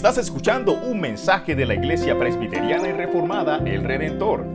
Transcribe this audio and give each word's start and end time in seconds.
Estás 0.00 0.16
escuchando 0.16 0.72
un 0.72 0.98
mensaje 0.98 1.54
de 1.54 1.66
la 1.66 1.74
Iglesia 1.74 2.18
Presbiteriana 2.18 2.88
y 2.88 2.92
Reformada 2.92 3.58
El 3.66 3.84
Redentor. 3.84 4.46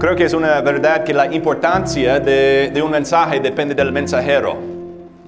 Creo 0.00 0.16
que 0.16 0.24
es 0.24 0.34
una 0.34 0.60
verdad 0.60 1.04
que 1.04 1.14
la 1.14 1.32
importancia 1.32 2.18
de, 2.18 2.82
un 2.84 2.90
mensaje 2.90 3.38
depende 3.38 3.76
del 3.76 3.92
mensajero. 3.92 4.58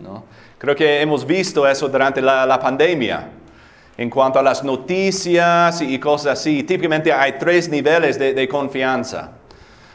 ¿no? 0.03 0.25
Creo 0.59 0.75
que 0.75 1.01
hemos 1.01 1.25
visto 1.25 1.69
eso 1.69 1.89
durante 1.89 2.21
la, 2.21 2.59
pandemia. 2.59 3.29
En 3.97 4.11
cuanto 4.11 4.41
a 4.41 4.43
las 4.43 4.65
noticias 4.65 5.81
y 5.81 5.97
cosas 6.01 6.41
así, 6.41 6.65
típicamente 6.65 7.13
hay 7.13 7.35
tres 7.39 7.69
niveles 7.69 8.19
de, 8.19 8.49
confianza. 8.49 9.31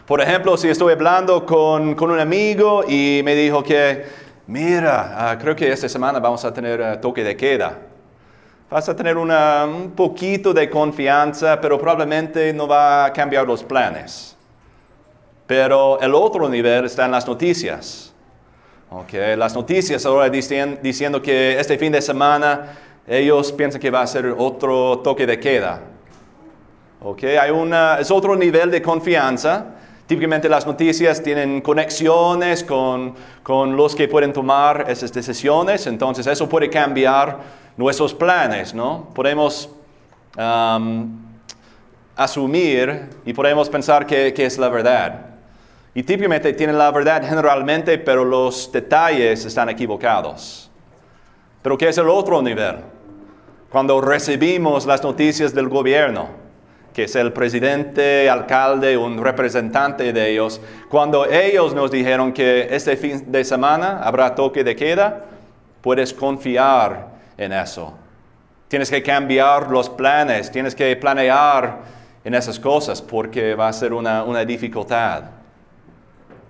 Por 0.06 0.22
ejemplo, 0.22 0.56
si 0.56 0.70
estoy 0.70 0.94
hablando 0.94 1.46
con, 1.46 2.02
un 2.02 2.20
amigo 2.22 2.86
y 2.88 3.20
me 3.26 3.36
dijo 3.36 3.62
que, 3.62 4.06
mira, 4.48 5.36
uh, 5.36 5.38
creo 5.38 5.54
que 5.54 5.70
esta 5.70 5.90
semana 5.90 6.20
vamos 6.20 6.46
a 6.46 6.54
tener 6.54 6.80
uh, 6.80 7.02
toque 7.02 7.26
de 7.26 7.36
queda. 7.36 7.89
Vas 8.70 8.88
a 8.88 8.96
tener 8.96 9.18
un 9.18 9.94
poquito 9.96 10.54
de 10.54 10.70
confianza, 10.70 11.60
pero 11.60 11.80
probablemente 11.80 12.54
no 12.54 12.68
va 12.68 13.06
a 13.06 13.14
cambiar 13.14 13.48
los 13.48 13.64
planes. 13.64 14.38
Pero 15.48 16.00
el 16.00 16.14
otro 16.14 16.48
nivel 16.48 16.86
está 16.86 17.06
en 17.06 17.12
las 17.12 17.26
noticias. 17.26 18.14
Okay, 18.92 19.36
las 19.36 19.56
noticias 19.56 20.06
ahora 20.06 20.30
dicen, 20.30 20.80
diciendo 20.84 21.20
que 21.20 21.60
este 21.60 21.80
fin 21.80 21.92
de 21.92 22.02
semana 22.02 22.78
ellos 23.08 23.52
piensan 23.52 23.82
que 23.82 23.90
va 23.90 24.02
a 24.02 24.08
ser 24.08 24.36
otro 24.38 25.00
toque 25.00 25.26
de 25.26 25.40
queda. 25.40 25.82
Okay, 27.02 27.38
hay 27.38 27.50
una, 27.50 27.98
es 28.00 28.12
otro 28.12 28.36
nivel 28.36 28.70
de 28.70 28.84
confianza. 28.84 29.66
Típicamente 30.06 30.48
las 30.48 30.68
noticias 30.68 31.24
tienen 31.24 31.62
conexiones 31.62 32.64
con, 32.64 33.16
con 33.42 33.76
los 33.76 33.96
que 33.96 34.08
pueden 34.08 34.32
tomar 34.32 34.86
esas 34.88 35.12
decisiones, 35.12 35.88
entonces 35.88 36.28
eso 36.28 36.48
puede 36.48 36.70
cambiar 36.70 37.59
nuestros 37.80 38.14
planes, 38.14 38.74
¿no? 38.74 39.08
Podemos 39.16 39.70
um, 40.38 41.18
asumir 42.14 43.08
y 43.26 43.32
podemos 43.32 43.70
pensar 43.70 44.06
que, 44.06 44.34
que, 44.34 44.46
es 44.46 44.58
la 44.58 44.68
verdad. 44.68 45.28
Y 45.94 46.04
típicamente 46.04 46.52
tienen 46.52 46.78
la 46.78 46.92
verdad 46.92 47.24
generalmente, 47.26 47.98
pero 47.98 48.26
los 48.26 48.70
detalles 48.70 49.46
están 49.46 49.70
equivocados. 49.70 50.70
Pero 51.62 51.78
¿qué 51.78 51.88
es 51.88 51.98
el 51.98 52.10
otro 52.10 52.42
nivel? 52.42 52.80
Cuando 53.70 54.02
recibimos 54.02 54.86
las 54.86 55.02
noticias 55.02 55.56
del 55.56 55.70
gobierno, 55.70 56.28
que 56.94 57.06
es 57.06 57.16
el 57.16 57.32
presidente, 57.32 58.30
alcalde, 58.30 58.98
un 58.98 59.24
representante 59.24 60.12
de 60.12 60.32
ellos, 60.32 60.60
cuando 60.90 61.26
ellos 61.26 61.74
nos 61.74 61.92
dijeron 61.92 62.34
que 62.34 62.68
este 62.72 62.98
fin 62.98 63.32
de 63.32 63.46
semana 63.46 64.02
habrá 64.04 64.36
toque 64.36 64.66
de 64.66 64.76
queda, 64.76 65.24
puedes 65.82 66.14
confiar 66.14 67.19
en 67.40 67.54
eso. 67.54 67.94
Tienes 68.68 68.92
que 68.92 69.02
cambiar 69.02 69.72
los 69.72 69.90
planes, 69.90 70.52
tienes 70.52 70.76
que 70.76 70.96
planear 70.98 71.80
en 72.24 72.34
esas 72.36 72.60
cosas 72.60 73.02
porque 73.02 73.56
va 73.56 73.70
a 73.70 73.74
ser 73.74 73.94
una, 73.94 74.24
una 74.24 74.44
dificultad. 74.44 75.24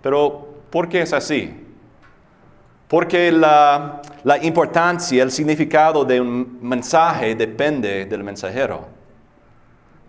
Pero, 0.02 0.48
¿por 0.70 0.90
qué 0.90 1.04
es 1.04 1.14
así? 1.14 1.68
Porque 2.88 3.32
la, 3.32 4.02
la, 4.24 4.44
importancia, 4.44 5.22
el 5.22 5.32
significado 5.32 6.04
de 6.04 6.20
un 6.20 6.58
mensaje 6.62 7.36
depende 7.36 8.06
del 8.06 8.24
mensajero. 8.24 8.88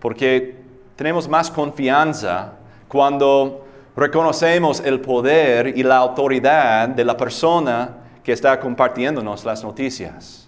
Porque 0.00 0.56
tenemos 0.96 1.28
más 1.28 1.50
confianza 1.50 2.54
cuando 2.88 3.66
reconocemos 3.94 4.80
el 4.80 5.00
poder 5.00 5.76
y 5.76 5.82
la 5.82 5.98
autoridad 5.98 6.88
de 6.88 7.04
la 7.04 7.16
persona 7.18 7.98
que 8.24 8.32
está 8.32 8.58
compartiéndonos 8.58 9.44
las 9.44 9.62
noticias 9.62 10.39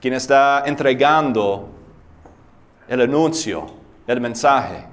quien 0.00 0.14
está 0.14 0.64
entregando 0.66 1.68
el 2.88 3.00
anuncio, 3.00 3.66
el 4.06 4.20
mensaje. 4.20 4.84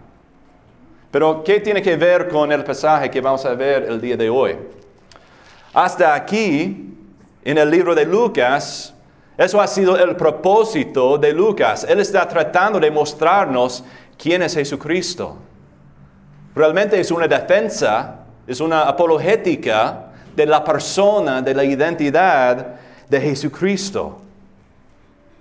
Pero, 1.11 1.43
¿qué 1.43 1.59
tiene 1.61 1.81
que 1.81 1.95
ver 1.95 2.27
con 2.27 2.51
el 2.51 2.63
pasaje 2.63 3.09
que 3.09 3.21
vamos 3.21 3.45
a 3.45 3.53
ver 3.53 3.83
el 3.83 4.01
día 4.01 4.17
de 4.17 4.29
hoy? 4.29 4.57
Hasta 5.73 6.13
aquí, 6.13 6.93
en 7.43 7.57
el 7.57 7.69
libro 7.69 7.95
de 7.95 8.05
Lucas, 8.05 8.93
eso 9.37 9.61
ha 9.61 9.67
sido 9.67 9.97
el 9.97 10.15
propósito 10.15 11.17
de 11.17 11.33
Lucas. 11.33 11.85
Él 11.87 11.99
está 11.99 12.27
tratando 12.27 12.79
de 12.79 12.89
mostrarnos 12.89 13.83
quién 14.17 14.41
es 14.41 14.55
Jesucristo. 14.55 15.37
Realmente 16.55 16.99
es 16.99 17.11
una 17.11 17.27
defensa, 17.27 18.19
es 18.47 18.61
una 18.61 18.83
apologética 18.83 20.07
de 20.35 20.45
la 20.45 20.63
persona, 20.63 21.41
de 21.41 21.53
la 21.53 21.63
identidad 21.63 22.75
de 23.09 23.21
Jesucristo. 23.21 24.21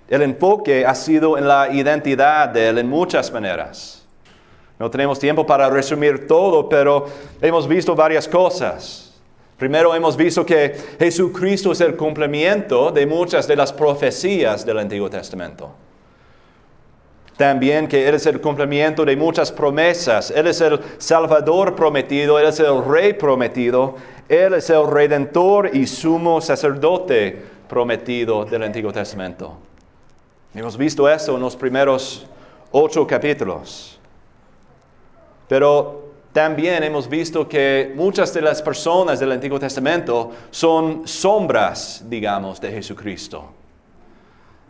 El 0.07 0.21
enfoque 0.21 0.85
ha 0.85 0.93
sido 0.93 1.37
en 1.37 1.47
la 1.47 1.69
identidad 1.71 2.49
de 2.49 2.69
Él 2.69 2.77
en 2.77 2.89
muchas 2.89 3.31
maneras. 3.31 4.05
No 4.77 4.89
tenemos 4.89 5.19
tiempo 5.19 5.45
para 5.45 5.69
resumir 5.69 6.27
todo, 6.27 6.67
pero 6.67 7.05
hemos 7.41 7.67
visto 7.67 7.95
varias 7.95 8.27
cosas. 8.27 9.13
Primero 9.57 9.95
hemos 9.95 10.17
visto 10.17 10.45
que 10.45 10.75
Jesucristo 10.99 11.71
es 11.71 11.79
el 11.79 11.95
cumplimiento 11.95 12.91
de 12.91 13.05
muchas 13.05 13.47
de 13.47 13.55
las 13.55 13.71
profecías 13.71 14.65
del 14.65 14.79
Antiguo 14.79 15.09
Testamento. 15.09 15.71
También 17.37 17.87
que 17.87 18.07
Él 18.07 18.15
es 18.15 18.25
el 18.25 18.41
cumplimiento 18.41 19.05
de 19.05 19.15
muchas 19.15 19.51
promesas. 19.51 20.29
Él 20.31 20.47
es 20.47 20.59
el 20.61 20.79
Salvador 20.97 21.75
prometido, 21.75 22.37
Él 22.37 22.47
es 22.47 22.59
el 22.59 22.83
Rey 22.83 23.13
prometido, 23.13 23.95
Él 24.27 24.53
es 24.53 24.69
el 24.69 24.87
Redentor 24.87 25.71
y 25.73 25.87
sumo 25.87 26.41
sacerdote 26.41 27.41
prometido 27.67 28.45
del 28.45 28.63
Antiguo 28.63 28.91
Testamento. 28.91 29.57
Hemos 30.55 30.77
visto 30.77 31.09
eso 31.09 31.35
en 31.35 31.41
los 31.41 31.53
primeros 31.53 32.25
ocho 32.71 33.05
capítulos. 33.05 33.99
Pero 35.49 36.13
también 36.31 36.81
hemos 36.81 37.09
visto 37.09 37.45
que 37.45 37.91
muchas 37.93 38.33
de 38.33 38.41
las 38.41 38.61
personas 38.61 39.19
del 39.19 39.33
Antiguo 39.33 39.59
Testamento 39.59 40.31
son 40.51 41.05
sombras, 41.05 42.05
digamos, 42.07 42.61
de 42.61 42.71
Jesucristo. 42.71 43.51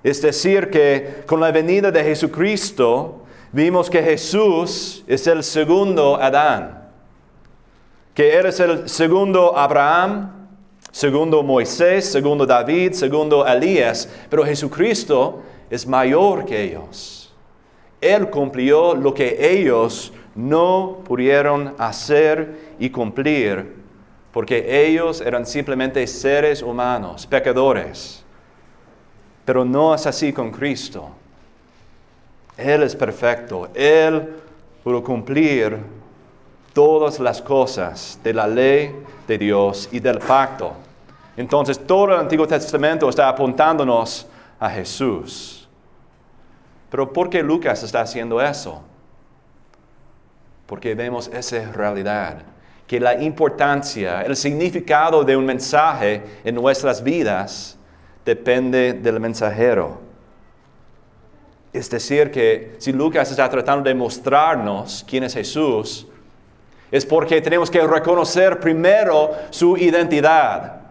Es 0.03 0.23
decir, 0.23 0.72
que 0.72 1.23
con 1.28 1.40
la 1.40 1.51
venida 1.51 1.91
de 1.91 2.03
Jesucristo 2.03 3.22
vimos 3.52 3.88
que 3.88 4.02
Jesús 4.02 5.03
es 5.06 5.28
el 5.28 5.44
segundo 5.44 6.16
Adán, 6.16 6.90
que 8.16 8.35
Él 8.38 8.47
es 8.47 8.59
el 8.59 8.90
segundo 8.90 9.56
Abraham, 9.56 10.50
segundo 10.91 11.44
Moisés, 11.44 12.12
segundo 12.12 12.46
David, 12.46 12.94
segundo 12.94 13.46
Elías, 13.46 14.09
pero 14.29 14.44
Jesucristo 14.44 15.44
es 15.75 15.88
mayor 15.88 16.46
que 16.46 16.63
ellos. 16.63 17.34
Él 18.02 18.30
cumplió 18.30 18.96
lo 18.96 19.13
que 19.13 19.38
ellos 19.40 20.13
no 20.36 21.00
pudieron 21.06 21.74
hacer 21.78 22.75
y 22.78 22.90
cumplir, 22.90 23.75
porque 24.31 24.85
ellos 24.85 25.22
eran 25.22 25.46
simplemente 25.46 26.06
seres 26.08 26.62
humanos, 26.62 27.25
pecadores. 27.25 28.24
Pero 29.46 29.64
no 29.64 29.96
es 29.96 30.06
así 30.06 30.34
con 30.34 30.52
Cristo. 30.52 31.09
Él 32.58 32.84
es 32.84 32.96
perfecto. 32.96 33.69
Él 33.74 34.35
pudo 34.84 35.03
cumplir 35.03 35.78
todas 36.74 37.19
las 37.19 37.41
cosas 37.41 38.19
de 38.24 38.34
la 38.34 38.47
ley 38.47 38.94
de 39.28 39.38
Dios 39.38 39.88
y 39.91 40.00
del 40.00 40.19
pacto. 40.19 40.74
Entonces 41.38 41.80
todo 41.85 42.14
el 42.14 42.19
Antiguo 42.19 42.47
Testamento 42.47 43.08
está 43.09 43.30
apuntándonos 43.30 44.28
a 44.59 44.69
Jesús. 44.69 45.65
Pero 46.95 47.11
¿por 47.11 47.29
qué 47.29 47.43
Lucas 47.43 47.84
está 47.84 47.99
haciendo 47.99 48.41
eso? 48.41 48.81
Porque 50.66 50.96
vemos 50.96 51.28
esa 51.28 51.70
realidad, 51.73 52.37
que 52.87 53.02
la 53.02 53.22
importancia, 53.22 54.22
el 54.22 54.34
significado 54.37 55.25
de 55.25 55.35
un 55.35 55.46
mensaje 55.46 56.23
en 56.46 56.55
nuestras 56.55 57.03
vidas 57.03 57.78
depende 58.23 58.93
del 58.93 59.20
mensajero. 59.20 59.99
Es 61.73 61.90
decir, 61.90 62.31
que 62.31 62.78
si 62.78 62.93
Lucas 62.93 63.29
está 63.29 63.49
tratando 63.49 63.90
de 63.90 63.93
mostrarnos 63.93 65.03
quién 65.05 65.25
es 65.25 65.34
Jesús, 65.34 66.08
es 66.90 67.05
porque 67.05 67.41
tenemos 67.41 67.70
que 67.70 67.85
reconocer 67.85 68.58
primero 68.61 69.31
su 69.49 69.75
identidad 69.75 70.84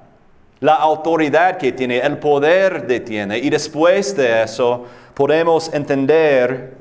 la 0.64 0.76
autoridad 0.76 1.58
que 1.58 1.72
tiene, 1.72 1.99
el 1.99 2.16
poder 2.16 2.87
que 2.87 2.99
tiene. 2.99 3.37
Y 3.37 3.50
después 3.50 4.16
de 4.16 4.44
eso 4.44 4.87
podemos 5.12 5.70
entender 5.75 6.75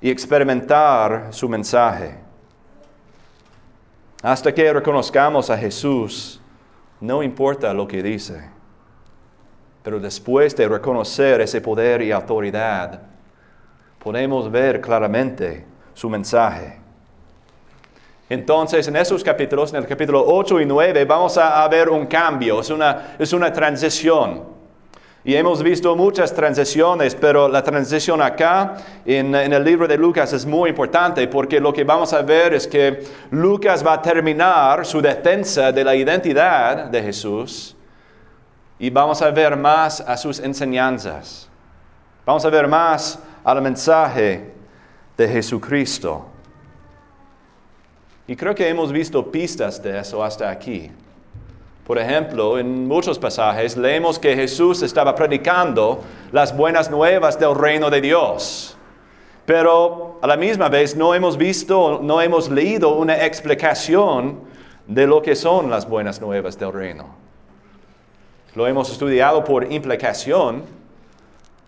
y 0.00 0.08
experimentar 0.08 1.26
su 1.30 1.48
mensaje. 1.48 2.14
Hasta 4.22 4.54
que 4.54 4.72
reconozcamos 4.72 5.50
a 5.50 5.58
Jesús, 5.58 6.40
no 7.00 7.24
importa 7.24 7.74
lo 7.74 7.88
que 7.88 8.00
dice. 8.00 8.48
Pero 9.82 9.98
después 9.98 10.54
de 10.54 10.68
reconocer 10.68 11.40
ese 11.40 11.60
poder 11.60 12.00
y 12.00 12.12
autoridad, 12.12 13.02
podemos 13.98 14.48
ver 14.48 14.80
claramente 14.80 15.66
su 15.94 16.08
mensaje. 16.08 16.81
Entonces, 18.32 18.88
en 18.88 18.96
esos 18.96 19.22
capítulos, 19.22 19.74
en 19.74 19.80
el 19.80 19.86
capítulo 19.86 20.24
8 20.26 20.62
y 20.62 20.64
9, 20.64 21.04
vamos 21.04 21.36
a, 21.36 21.68
ver 21.68 21.90
un 21.90 22.06
cambio, 22.06 22.60
es 22.60 22.70
una, 22.70 23.14
es 23.18 23.30
una 23.34 23.52
transición. 23.52 24.44
Y 25.22 25.34
hemos 25.34 25.62
visto 25.62 25.94
muchas 25.94 26.34
transiciones, 26.34 27.14
pero 27.14 27.46
la 27.46 27.62
transición 27.62 28.22
acá 28.22 28.76
en, 29.04 29.34
en, 29.34 29.52
el 29.52 29.62
libro 29.62 29.86
de 29.86 29.98
Lucas 29.98 30.32
es 30.32 30.46
muy 30.46 30.70
importante 30.70 31.28
porque 31.28 31.60
lo 31.60 31.74
que 31.74 31.84
vamos 31.84 32.14
a 32.14 32.22
ver 32.22 32.54
es 32.54 32.66
que 32.66 33.04
Lucas 33.32 33.86
va 33.86 33.92
a 33.92 34.00
terminar 34.00 34.86
su 34.86 35.02
defensa 35.02 35.70
de 35.70 35.84
la 35.84 35.94
identidad 35.94 36.86
de 36.86 37.02
Jesús 37.02 37.76
y 38.78 38.88
vamos 38.88 39.20
a 39.20 39.30
ver 39.30 39.58
más 39.58 40.00
a 40.00 40.16
sus 40.16 40.40
enseñanzas. 40.40 41.50
Vamos 42.24 42.46
a 42.46 42.48
ver 42.48 42.66
más 42.66 43.18
al 43.44 43.60
mensaje 43.60 44.54
de 45.18 45.28
Jesucristo. 45.28 46.31
Y 48.26 48.36
creo 48.36 48.54
que 48.54 48.68
hemos 48.68 48.92
visto 48.92 49.30
pistas 49.30 49.82
de 49.82 49.98
eso 49.98 50.22
hasta 50.22 50.50
aquí. 50.50 50.90
Por 51.86 51.98
ejemplo, 51.98 52.58
en 52.58 52.86
muchos 52.86 53.18
pasajes 53.18 53.76
leemos 53.76 54.18
que 54.18 54.36
Jesús 54.36 54.82
estaba 54.82 55.14
predicando 55.14 56.00
las 56.30 56.56
buenas 56.56 56.90
nuevas 56.90 57.38
del 57.38 57.54
reino 57.54 57.90
de 57.90 58.00
Dios. 58.00 58.76
Pero 59.44 60.20
a 60.22 60.26
la 60.28 60.36
misma 60.36 60.68
vez 60.68 60.94
no 60.94 61.14
hemos 61.14 61.36
visto, 61.36 61.98
no 62.00 62.20
hemos 62.20 62.48
leído 62.48 62.94
una 62.94 63.24
explicación 63.24 64.40
de 64.86 65.06
lo 65.06 65.20
que 65.20 65.34
son 65.34 65.68
las 65.68 65.88
buenas 65.88 66.20
nuevas 66.20 66.56
del 66.56 66.72
reino. 66.72 67.16
Lo 68.54 68.66
hemos 68.68 68.90
estudiado 68.90 69.42
por 69.42 69.72
implicación, 69.72 70.62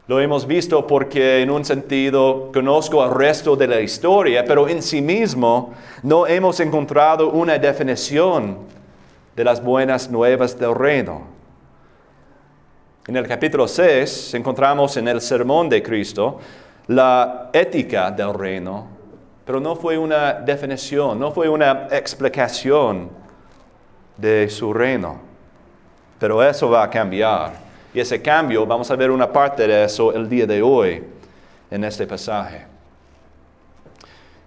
lo 0.06 0.20
hemos 0.20 0.46
visto 0.46 0.86
porque 0.86 1.40
en 1.40 1.50
un 1.50 1.64
sentido 1.64 2.50
conozco 2.52 3.02
el 3.02 3.10
resto 3.10 3.56
de 3.56 3.66
la 3.66 3.80
historia, 3.80 4.44
pero 4.44 4.68
en 4.68 4.82
sí 4.82 5.00
mismo 5.00 5.72
no 6.02 6.26
hemos 6.26 6.60
encontrado 6.60 7.30
una 7.30 7.58
definición 7.58 8.58
de 9.34 9.44
las 9.44 9.62
buenas 9.62 10.10
nuevas 10.10 10.58
del 10.58 10.74
reino. 10.74 11.22
En 13.06 13.16
el 13.16 13.26
capítulo 13.26 13.66
6 13.66 14.34
encontramos 14.34 14.96
en 14.98 15.08
el 15.08 15.20
sermón 15.22 15.68
de 15.70 15.82
Cristo 15.82 16.38
la 16.86 17.48
ética 17.52 18.10
del 18.10 18.34
reino, 18.34 18.86
pero 19.46 19.58
no 19.58 19.74
fue 19.74 19.96
una 19.96 20.34
definición, 20.34 21.18
no 21.18 21.30
fue 21.30 21.48
una 21.48 21.88
explicación 21.90 23.08
de 24.18 24.50
su 24.50 24.72
reino. 24.72 25.18
Pero 26.18 26.42
eso 26.42 26.68
va 26.70 26.84
a 26.84 26.90
cambiar. 26.90 27.63
Y 27.94 28.00
ese 28.00 28.20
cambio, 28.20 28.66
vamos 28.66 28.90
a 28.90 28.96
ver 28.96 29.10
una 29.12 29.32
parte 29.32 29.68
de 29.68 29.84
eso 29.84 30.12
el 30.12 30.28
día 30.28 30.46
de 30.46 30.60
hoy 30.60 31.02
en 31.70 31.84
este 31.84 32.06
pasaje. 32.08 32.66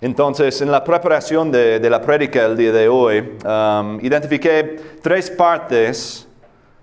Entonces, 0.02 0.62
en 0.62 0.70
la 0.70 0.84
preparación 0.84 1.50
de, 1.50 1.80
la 1.90 2.02
prédica 2.02 2.46
el 2.46 2.58
día 2.58 2.74
de 2.74 2.90
hoy, 2.90 3.20
um, 3.20 4.00
identifiqué 4.02 4.80
tres 5.02 5.32
partes 5.32 6.28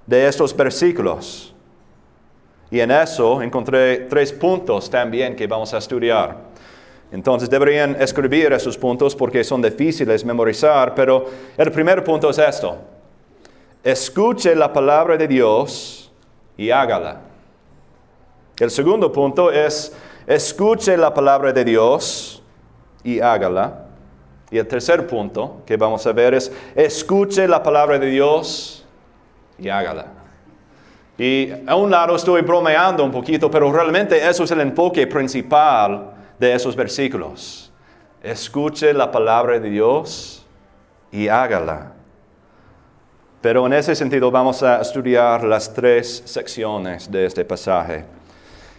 de 0.06 0.26
estos 0.26 0.56
versículos. 0.56 1.54
Y 2.70 2.80
en 2.80 2.90
eso 2.90 3.42
encontré 3.42 4.06
tres 4.08 4.32
puntos 4.32 4.88
también 4.88 5.36
que 5.36 5.46
vamos 5.46 5.72
a 5.74 5.78
estudiar. 5.78 6.36
Entonces 7.12 7.48
deberían 7.48 7.94
escribir 8.00 8.52
esos 8.54 8.76
puntos 8.76 9.14
porque 9.14 9.44
son 9.44 9.62
difíciles 9.62 10.24
memorizar, 10.24 10.94
pero 10.94 11.26
el 11.56 11.70
primer 11.70 12.02
punto 12.02 12.30
es 12.30 12.38
esto. 12.38 12.78
Escuche 13.84 14.56
la 14.56 14.72
palabra 14.72 15.16
de 15.16 15.28
Dios 15.28 16.03
y 16.56 16.70
hágala. 16.70 17.20
El 18.58 18.70
segundo 18.70 19.10
punto 19.10 19.50
es, 19.50 19.96
escuche 20.26 20.96
la 20.96 21.12
palabra 21.12 21.52
de 21.52 21.64
Dios 21.64 22.42
y 23.02 23.20
hágala. 23.20 23.86
Y 24.50 24.58
el 24.58 24.66
tercer 24.66 25.06
punto 25.06 25.62
que 25.66 25.76
vamos 25.76 26.06
a 26.06 26.12
ver 26.12 26.34
es, 26.34 26.52
escuche 26.76 27.48
la 27.48 27.62
palabra 27.62 27.98
de 27.98 28.06
Dios 28.06 28.84
y 29.58 29.68
hágala. 29.68 30.06
Y 31.18 31.50
a 31.66 31.76
un 31.76 31.90
lado 31.90 32.16
estoy 32.16 32.42
bromeando 32.42 33.04
un 33.04 33.10
poquito, 33.10 33.50
pero 33.50 33.72
realmente 33.72 34.16
eso 34.28 34.44
es 34.44 34.50
el 34.50 34.60
enfoque 34.60 35.06
principal 35.06 36.12
de 36.38 36.54
esos 36.54 36.74
versículos. 36.74 37.72
Escuche 38.22 38.92
la 38.92 39.10
palabra 39.10 39.58
de 39.58 39.70
Dios 39.70 40.44
y 41.12 41.28
hágala. 41.28 41.92
Pero 43.44 43.66
en 43.66 43.74
ese 43.74 43.94
sentido 43.94 44.30
vamos 44.30 44.62
a 44.62 44.80
estudiar 44.80 45.44
las 45.44 45.70
tres 45.74 46.22
secciones 46.24 47.10
de 47.12 47.26
este 47.26 47.44
pasaje. 47.44 48.02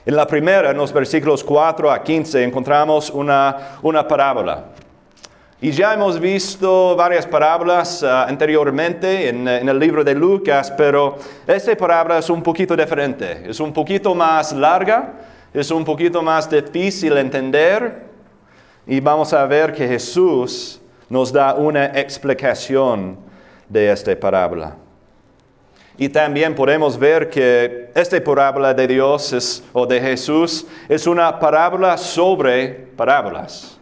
En 0.03 0.15
la 0.15 0.25
primera, 0.25 0.71
en 0.71 0.77
los 0.77 0.91
versículos 0.91 1.43
4 1.43 1.91
a 1.91 2.01
15, 2.01 2.43
encontramos 2.43 3.11
una, 3.11 3.77
parábola. 4.09 4.65
Y 5.61 5.69
ya 5.69 5.93
hemos 5.93 6.19
visto 6.19 6.95
varias 6.95 7.27
parábolas 7.27 8.01
ah, 8.01 8.25
anteriormente 8.27 9.29
en, 9.29 9.47
en, 9.47 9.69
el 9.69 9.77
libro 9.77 10.03
de 10.03 10.15
Lucas, 10.15 10.73
pero 10.75 11.15
esta 11.45 11.77
parábola 11.77 12.17
es 12.17 12.29
un 12.31 12.41
poquito 12.41 12.75
diferente, 12.75 13.43
es 13.47 13.59
un 13.59 13.71
poquito 13.71 14.15
más 14.15 14.51
larga, 14.51 15.13
es 15.53 15.69
un 15.69 15.85
poquito 15.85 16.23
más 16.23 16.49
difícil 16.49 17.13
de 17.13 17.21
entender 17.21 18.05
y 18.87 18.99
vamos 18.99 19.31
a 19.31 19.45
ver 19.45 19.71
que 19.71 19.87
Jesús 19.87 20.81
nos 21.07 21.31
da 21.31 21.53
una 21.53 21.85
explicación 21.85 23.24
de 23.69 23.91
esta 23.91 24.17
parábola. 24.19 24.75
Y 25.97 26.09
también 26.09 26.53
podemos 26.53 26.97
ver 26.97 27.29
que 27.29 27.89
esta 27.95 28.21
parábola 28.21 28.73
de 28.73 28.87
Dios 28.87 29.63
o 29.71 29.85
de 29.85 30.01
Jesús 30.01 30.67
es 30.89 31.07
una 31.07 31.39
parábola 31.39 31.97
sobre 31.97 32.67
parábolas. 32.97 33.79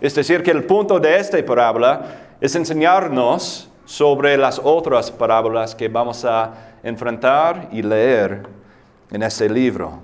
Es 0.00 0.14
decir, 0.14 0.42
que 0.42 0.50
el 0.50 0.64
punto 0.64 0.98
de 0.98 1.16
esta 1.16 1.44
parábola 1.44 2.02
es 2.40 2.54
enseñarnos 2.56 3.70
sobre 3.84 4.36
las 4.36 4.60
otras 4.62 5.10
parábolas 5.10 5.74
que 5.74 5.88
vamos 5.88 6.24
a 6.24 6.52
enfrentar 6.82 7.68
y 7.70 7.82
leer 7.82 8.42
en 9.10 9.22
este 9.22 9.48
libro. 9.48 10.00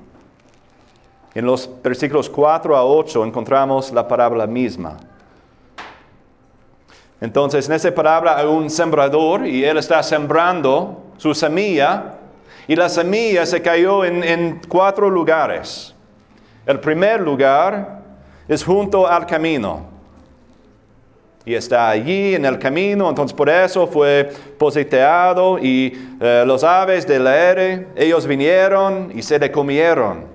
En 1.34 1.46
los 1.46 1.68
versículos 1.82 2.30
4 2.30 2.76
a 2.76 2.84
8 2.84 3.24
encontramos 3.24 3.92
la 3.92 4.06
parábola 4.06 4.46
misma. 4.46 4.96
Entonces, 7.20 7.68
en 7.68 7.74
esta 7.74 7.94
parábola 7.94 8.36
hay 8.38 8.46
un 8.46 8.70
sembrador 8.70 9.46
y 9.46 9.64
él 9.64 9.76
está 9.76 10.02
sembrando 10.02 11.02
su 11.18 11.34
semilla 11.34 12.14
y 12.66 12.74
la 12.74 12.88
semilla 12.88 13.44
se 13.44 13.60
cayó 13.60 14.04
en, 14.04 14.60
cuatro 14.68 15.10
lugares. 15.10 15.94
El 16.64 16.80
primer 16.80 17.20
lugar 17.20 18.00
es 18.48 18.64
junto 18.64 19.06
al 19.06 19.26
camino. 19.26 19.88
Y 21.44 21.54
está 21.54 21.88
allí 21.88 22.34
en 22.34 22.44
el 22.44 22.58
camino, 22.58 23.08
entonces 23.08 23.34
por 23.34 23.48
eso 23.48 23.86
fue 23.86 24.30
positeado 24.58 25.58
y 25.58 26.16
eh, 26.20 26.44
los 26.46 26.62
aves 26.62 27.06
del 27.06 27.26
aire, 27.26 27.88
ellos 27.96 28.26
vinieron 28.26 29.10
y 29.14 29.22
se 29.22 29.38
le 29.38 29.50
comieron. 29.50 30.26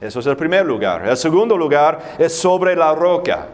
Eso 0.00 0.20
es 0.20 0.26
el 0.26 0.36
primer 0.36 0.64
lugar. 0.64 1.06
El 1.08 1.16
segundo 1.16 1.56
lugar 1.56 1.98
es 2.18 2.34
sobre 2.34 2.74
la 2.76 2.94
roca. 2.94 3.48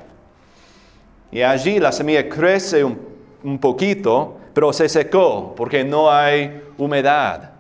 Y 1.33 1.43
allí 1.43 1.81
la 1.81 1.91
semilla 1.91 2.29
crece 2.29 2.85
un 2.85 3.59
poquito, 3.59 4.37
pero 4.53 4.73
se 4.73 4.89
secó 4.89 5.55
porque 5.57 5.83
no 5.83 6.11
hay 6.11 6.63
humedad. 6.79 7.53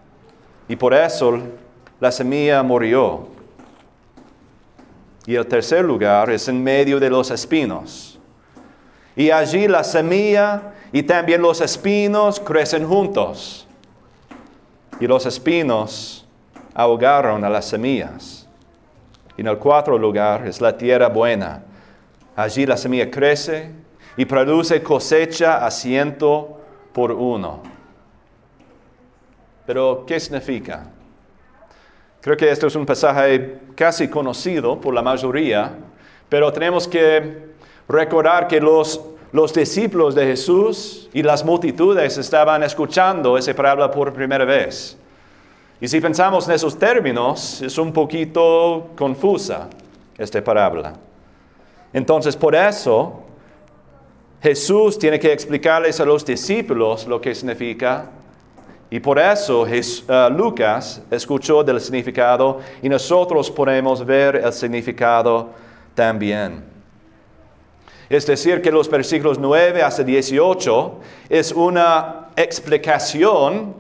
Y 0.69 0.77
por 0.77 0.95
eso 0.95 1.41
la 1.99 2.13
semilla 2.13 2.63
murió. 2.63 3.29
Y 5.27 5.35
el 5.35 5.47
tercer 5.47 5.85
lugar 5.85 6.31
es 6.31 6.49
en 6.49 6.63
medio 6.63 7.01
de 7.01 7.09
los 7.09 7.31
espinos. 7.31 8.19
Y 9.17 9.31
allí 9.31 9.69
la 9.69 9.85
semilla 9.85 10.75
y 10.93 11.03
también 11.03 11.41
los 11.41 11.61
espinos 11.61 12.41
crecen 12.41 12.87
juntos. 12.87 13.67
Y 15.01 15.07
los 15.07 15.25
espinos 15.27 16.27
ahogaron 16.75 17.45
a 17.45 17.49
las 17.51 17.67
semillas. 17.67 18.47
Y 19.37 19.41
en 19.41 19.49
el 19.49 19.59
cuarto 19.59 19.97
lugar 19.97 20.47
es 20.47 20.61
la 20.61 20.77
tierra 20.77 21.09
buena. 21.09 21.63
Allí 22.37 22.67
la 22.67 22.77
semilla 22.77 23.11
crece 23.11 23.71
y 24.17 24.25
produce 24.25 24.83
cosecha 24.83 25.65
a 25.65 25.71
ciento 25.71 26.59
por 26.93 27.13
uno. 27.13 27.63
Pero, 29.67 30.05
¿qué 30.07 30.19
significa? 30.19 30.91
Creo 32.21 32.37
que 32.37 32.51
esto 32.51 32.67
es 32.67 32.77
un 32.77 32.87
pasaje 32.87 33.59
casi 33.75 34.09
conocido 34.09 34.81
por 34.81 34.95
la 34.95 35.03
mayoría, 35.03 35.73
pero 36.29 36.53
tenemos 36.53 36.87
que 36.87 37.53
recordar 37.89 38.47
que 38.47 38.61
los, 38.61 39.01
los 39.33 39.53
discípulos 39.53 40.15
de 40.15 40.27
Jesús 40.27 41.11
y 41.13 41.23
las 41.23 41.45
multitudes 41.45 42.17
estaban 42.19 42.63
escuchando 42.63 43.37
esa 43.37 43.55
palabra 43.55 43.91
por 43.91 44.13
primera 44.13 44.45
vez. 44.45 44.97
Y 45.81 45.89
si 45.89 46.01
pensamos 46.01 46.47
en 46.47 46.55
esos 46.55 46.79
términos, 46.79 47.61
es 47.61 47.77
un 47.77 47.93
poquito 47.93 48.91
confusa 48.97 49.69
esta 50.17 50.43
parábola. 50.43 50.95
Entonces, 51.93 52.37
por 52.37 52.55
eso, 52.55 53.23
Jesús 54.43 54.99
tiene 54.99 55.21
que 55.21 55.33
explicarles 55.33 56.01
a 56.01 56.05
los 56.05 56.25
discípulos 56.25 57.07
lo 57.07 57.21
que 57.21 57.35
significa. 57.35 58.07
Y 58.91 59.01
por 59.01 59.19
eso 59.19 59.63
uh, 59.63 60.31
Lucas 60.31 61.01
escuchó 61.11 61.63
del 61.63 61.81
significado 61.81 62.61
y 62.83 62.89
nosotros 62.89 63.51
podemos 63.51 64.05
ver 64.05 64.37
el 64.37 64.53
significado 64.53 65.51
también. 65.95 66.65
Es 68.11 68.27
decir, 68.27 68.61
que 68.61 68.71
los 68.71 68.91
versículos 68.91 69.39
9 69.39 69.83
hasta 69.83 70.03
18 70.03 71.01
es 71.31 71.53
una 71.53 72.29
explicación 72.37 73.75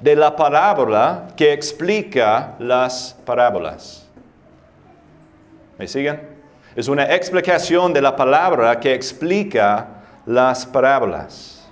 de 0.00 0.16
la 0.16 0.36
parábola 0.36 1.28
que 1.36 1.52
explica 1.52 2.56
las 2.58 3.16
parábolas. 3.24 4.06
¿Me 5.78 5.86
siguen? 5.88 6.37
Es 6.76 6.88
una 6.88 7.14
explicación 7.14 7.92
de 7.92 8.02
la 8.02 8.14
palabra 8.14 8.78
que 8.78 8.94
explica 8.94 9.88
las 10.26 10.66
parábolas. 10.66 11.68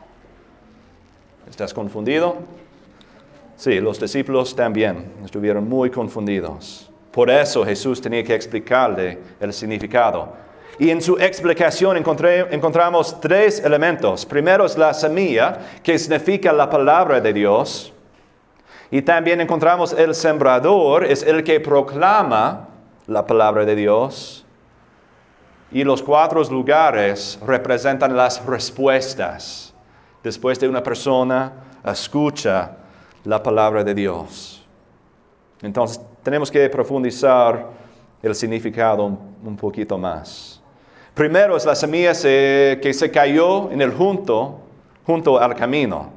¿Estás 1.49 1.73
confundido? 1.73 2.37
Sí, 3.57 3.81
los 3.81 4.00
discípulos 4.00 4.57
también 4.57 5.12
estuvieron 5.25 5.69
muy 5.69 5.91
confundidos. 5.91 6.91
Por 7.12 7.31
eso 7.31 7.65
Jesús 7.65 8.00
tenía 8.00 8.25
que 8.25 8.35
explicarle 8.35 9.19
el 9.41 9.53
significado. 9.53 10.35
Y 10.79 10.91
en 10.91 11.00
su 11.00 11.17
explicación 11.19 11.97
encontramos 11.97 13.21
tres 13.21 13.61
elementos. 13.61 14.26
Primero 14.26 14.67
es 14.67 14.76
la 14.76 14.93
semilla, 14.93 15.59
que 15.83 15.99
significa 15.99 16.53
la 16.53 16.69
palabra 16.69 17.21
de 17.21 17.33
Dios. 17.33 17.93
Y 18.91 19.03
también 19.03 19.41
encontramos 19.41 19.93
el 19.93 20.15
sembrador, 20.15 21.05
es 21.05 21.23
el 21.23 21.43
que 21.43 21.61
proclama 21.61 22.69
la 23.07 23.26
palabra 23.26 23.65
de 23.65 23.75
Dios. 23.75 24.46
Y 25.70 25.82
los 25.85 26.02
cuatro 26.02 26.42
lugares 26.44 27.38
representan 27.44 28.16
las 28.16 28.44
respuestas. 28.44 29.75
Después 30.23 30.58
de 30.61 30.68
una 30.68 30.82
persona 30.82 31.52
escucha 31.85 32.76
la 33.25 33.42
palabra 33.42 33.82
de 33.82 33.94
Dios. 33.94 34.64
Entonces 35.62 36.00
tenemos 36.23 36.50
que 36.50 36.68
profundizar 36.68 37.66
el 38.23 38.35
significado 38.35 39.04
un, 39.04 39.56
poquito 39.56 39.99
más. 39.99 40.61
Primero 41.14 41.56
es 41.56 41.64
la 41.64 41.75
semilla 41.75 42.12
que 42.12 42.92
se 42.92 43.11
cayó 43.11 43.70
en 43.70 43.80
el 43.80 43.92
junto, 43.92 44.61
junto 45.04 45.38
al 45.38 45.54
camino. 45.54 46.11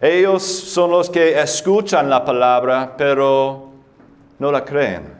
Ellos 0.00 0.42
son 0.42 0.90
los 0.90 1.10
que 1.10 1.40
escuchan 1.40 2.08
la 2.08 2.24
palabra, 2.24 2.94
pero 2.96 3.70
no 4.38 4.50
la 4.50 4.64
creen. 4.64 5.12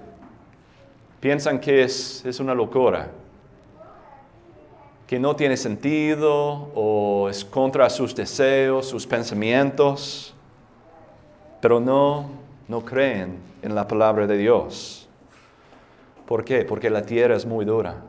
Piensan 1.21 1.59
que 1.59 1.83
es, 1.83 2.25
es 2.25 2.41
una 2.41 2.55
locura, 2.55 3.09
que 5.15 5.21
no 5.21 5.37
tiene 5.37 5.57
sentido 5.57 6.73
o 6.75 7.29
es 7.31 7.45
contra 7.45 7.89
sus 7.89 8.17
deseos, 8.17 8.89
sus 8.89 9.07
pensamientos 9.07 10.35
pero 11.61 11.79
no, 11.79 12.31
no 12.67 12.85
creen 12.85 13.39
en 13.63 13.77
la 13.77 13.87
palabra 13.87 14.27
de 14.27 14.37
Dios. 14.37 15.09
¿Por 16.27 16.45
qué? 16.45 16.65
Porque 16.65 16.91
la 16.91 17.03
tierra 17.03 17.37
es 17.37 17.47
muy 17.47 17.65
dura. 17.65 18.03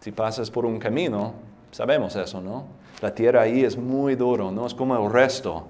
Si 0.00 0.10
pasas 0.10 0.50
por 0.50 0.64
un 0.64 0.78
camino, 0.78 1.34
sabemos 1.70 2.16
eso, 2.16 2.40
¿no? 2.40 2.64
La 3.02 3.14
tierra 3.14 3.42
ahí 3.42 3.62
es 3.62 3.76
muy 3.76 4.14
duro, 4.14 4.50
no 4.50 4.66
es 4.66 4.72
como 4.72 4.96
el 4.96 5.12
resto, 5.12 5.66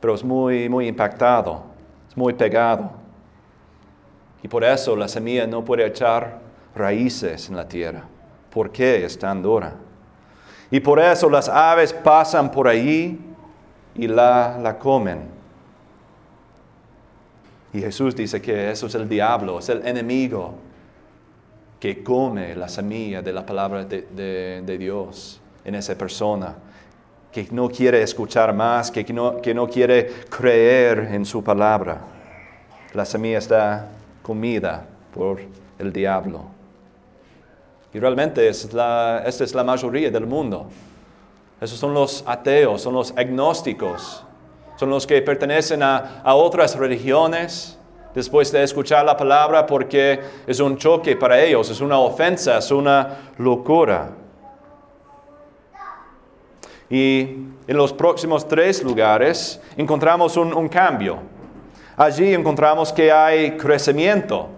pero 0.00 0.14
es 0.14 0.22
muy, 0.22 0.68
muy 0.68 0.86
impactado, 0.86 1.64
es 2.08 2.16
muy 2.16 2.34
pegado. 2.34 2.92
Y 4.44 4.46
por 4.46 4.62
eso 4.62 4.94
la 4.94 5.08
semilla 5.08 5.44
no 5.48 5.64
puede 5.64 5.84
echar 5.84 6.38
raíces 6.72 7.48
en 7.48 7.56
la 7.56 7.66
tierra. 7.66 8.04
¿Por 8.52 8.70
qué 8.70 9.04
es 9.04 9.18
tan? 9.18 9.42
Y 10.70 10.80
por 10.80 11.00
eso 11.00 11.28
las 11.28 11.48
aves 11.48 11.92
pasan 11.92 12.50
por 12.50 12.68
allí 12.68 13.18
y 13.94 14.06
la, 14.06 14.58
la 14.60 14.78
comen. 14.78 15.40
Y 17.72 17.80
Jesús 17.80 18.16
dice 18.16 18.40
que 18.40 18.70
eso 18.70 18.86
es 18.86 18.94
el 18.94 19.08
diablo, 19.08 19.58
es 19.58 19.68
el 19.68 19.86
enemigo 19.86 20.54
que 21.78 22.02
come 22.02 22.54
la 22.54 22.68
semilla 22.68 23.22
de 23.22 23.32
la 23.32 23.46
palabra 23.46 23.84
de, 23.84 24.76
Dios 24.78 25.40
en 25.64 25.74
esa 25.74 25.96
persona, 25.96 26.54
que 27.32 27.48
no 27.52 27.70
quiere 27.70 28.02
escuchar 28.02 28.52
más, 28.54 28.90
que 28.90 29.04
no, 29.12 29.40
que 29.40 29.54
no 29.54 29.68
quiere 29.68 30.08
creer 30.28 31.08
en 31.12 31.24
su 31.24 31.42
palabra. 31.42 32.00
La 32.92 33.04
semilla 33.04 33.38
está 33.38 33.88
comida 34.22 34.84
por 35.14 35.40
el 35.78 35.92
diablo. 35.92 36.49
Y 37.92 37.98
realmente 37.98 38.46
es 38.48 38.72
la, 38.72 39.22
esta 39.26 39.44
es 39.44 39.54
la 39.54 39.64
mayoría 39.64 40.10
del 40.10 40.26
mundo. 40.26 40.66
Esos 41.60 41.78
son 41.78 41.92
los 41.92 42.24
ateos, 42.26 42.80
son 42.80 42.94
los 42.94 43.12
agnósticos, 43.16 44.24
son 44.76 44.88
los 44.88 45.06
que 45.06 45.20
pertenecen 45.20 45.82
a, 45.82 46.22
otras 46.24 46.76
religiones 46.76 47.76
después 48.14 48.50
de 48.50 48.62
escuchar 48.62 49.04
la 49.04 49.16
palabra 49.16 49.66
porque 49.66 50.20
es 50.46 50.58
un 50.58 50.78
choque 50.78 51.16
para 51.16 51.38
ellos, 51.38 51.68
es 51.68 51.80
una 51.82 51.98
ofensa, 51.98 52.58
es 52.58 52.70
una 52.70 53.32
locura. 53.36 54.10
Y 56.88 57.20
en 57.66 57.76
los 57.76 57.92
próximos 57.92 58.48
tres 58.48 58.82
lugares 58.82 59.60
encontramos 59.76 60.36
un, 60.36 60.54
un 60.54 60.68
cambio. 60.68 61.18
Allí 61.96 62.32
encontramos 62.32 62.92
que 62.92 63.12
hay 63.12 63.56
crecimiento. 63.58 64.48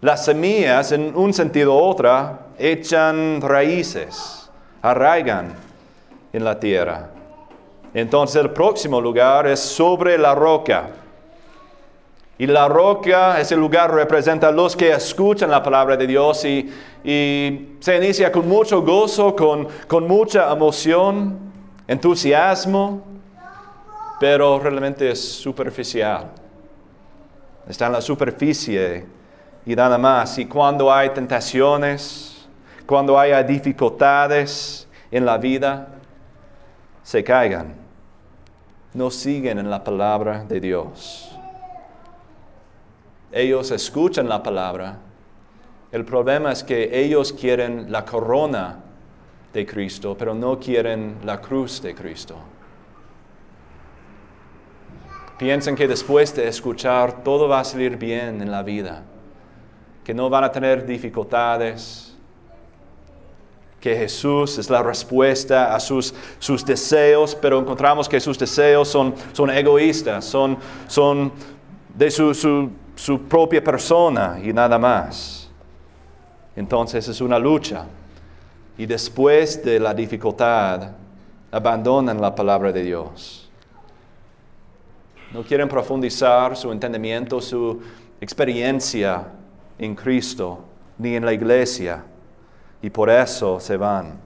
Las 0.00 0.24
semillas, 0.24 0.92
en 0.92 1.14
un 1.16 1.34
sentido 1.34 1.74
u 1.74 1.78
otro, 1.78 2.49
echan 2.60 3.40
raíces, 3.40 4.50
arraigan 4.82 5.54
en 6.32 6.44
la 6.44 6.60
tierra. 6.60 7.10
Entonces 7.94 8.40
el 8.40 8.50
próximo 8.50 9.00
lugar 9.00 9.46
es 9.46 9.60
sobre 9.60 10.18
la 10.18 10.34
roca. 10.34 10.90
Y 12.38 12.46
la 12.46 12.68
roca, 12.68 13.40
ese 13.40 13.56
lugar 13.56 13.92
representa 13.92 14.48
a 14.48 14.52
los 14.52 14.74
que 14.74 14.92
escuchan 14.92 15.50
la 15.50 15.62
palabra 15.62 15.96
de 15.96 16.06
Dios 16.06 16.44
y, 16.44 16.70
se 17.02 17.96
inicia 17.96 18.30
con 18.30 18.46
mucho 18.46 18.82
gozo, 18.82 19.34
con, 19.34 19.66
con 19.86 20.06
mucha 20.06 20.52
emoción, 20.52 21.38
entusiasmo, 21.86 23.02
pero 24.20 24.58
realmente 24.58 25.10
es 25.10 25.20
superficial. 25.20 26.30
Está 27.68 27.86
en 27.86 27.92
la 27.92 28.00
superficie 28.00 29.06
y 29.66 29.74
nada 29.74 29.96
más. 29.98 30.38
Y 30.38 30.46
cuando 30.46 30.92
hay 30.92 31.10
tentaciones, 31.10 32.29
cuando 32.90 33.18
hay 33.18 33.32
dificultades 33.44 34.86
en 35.10 35.24
la 35.24 35.38
vida, 35.38 35.88
se 37.02 37.24
caigan 37.24 37.80
no 38.92 39.10
siguen 39.10 39.58
en 39.58 39.70
la 39.70 39.84
palabra 39.84 40.44
de 40.44 40.60
Dios. 40.60 41.30
Ellos 43.32 43.70
escuchan 43.70 44.28
la 44.28 44.42
palabra. 44.42 44.98
El 45.92 46.04
problema 46.04 46.52
es 46.52 46.64
que 46.64 46.90
ellos 47.00 47.32
quieren 47.32 47.90
la 47.90 48.04
corona 48.04 48.80
de 49.52 49.66
Cristo, 49.66 50.16
pero 50.18 50.34
no 50.34 50.58
quieren 50.58 51.18
la 51.24 51.40
cruz 51.40 51.80
de 51.82 51.94
Cristo. 51.94 52.36
Piensan 55.38 55.74
que 55.74 55.88
después 55.88 56.34
de 56.34 56.48
escuchar 56.48 57.22
todo 57.22 57.48
va 57.48 57.60
a 57.60 57.64
salir 57.64 57.96
bien 57.96 58.42
en 58.42 58.50
la 58.50 58.62
vida, 58.62 59.04
que 60.04 60.12
no 60.12 60.28
van 60.28 60.44
a 60.44 60.52
tener 60.52 60.84
dificultades, 60.84 62.09
que 63.80 63.96
Jesús 63.96 64.58
es 64.58 64.68
la 64.68 64.82
respuesta 64.82 65.74
a 65.74 65.80
sus, 65.80 66.14
sus 66.38 66.64
deseos, 66.64 67.34
pero 67.34 67.58
encontramos 67.58 68.08
que 68.08 68.20
sus 68.20 68.38
deseos 68.38 68.88
son, 68.88 69.14
son 69.32 69.50
egoístas, 69.50 70.24
son, 70.26 70.58
son 70.86 71.32
de 71.96 72.10
su, 72.10 72.34
su, 72.34 72.70
su 72.94 73.22
propia 73.22 73.64
persona 73.64 74.38
y 74.42 74.52
nada 74.52 74.78
más. 74.78 75.48
Entonces 76.54 77.08
es 77.08 77.20
una 77.22 77.38
lucha. 77.38 77.86
Y 78.76 78.84
después 78.84 79.64
de 79.64 79.80
la 79.80 79.94
dificultad, 79.94 80.90
abandonan 81.50 82.20
la 82.20 82.34
palabra 82.34 82.72
de 82.72 82.82
Dios. 82.82 83.48
No 85.32 85.42
quieren 85.42 85.68
profundizar 85.68 86.56
su 86.56 86.70
entendimiento, 86.70 87.40
su 87.40 87.80
experiencia 88.20 89.28
en 89.78 89.94
Cristo, 89.94 90.64
ni 90.98 91.14
en 91.14 91.24
la 91.24 91.32
iglesia 91.32 92.04
y 92.82 92.90
por 92.90 93.10
eso 93.10 93.60
se 93.60 93.76
van. 93.76 94.18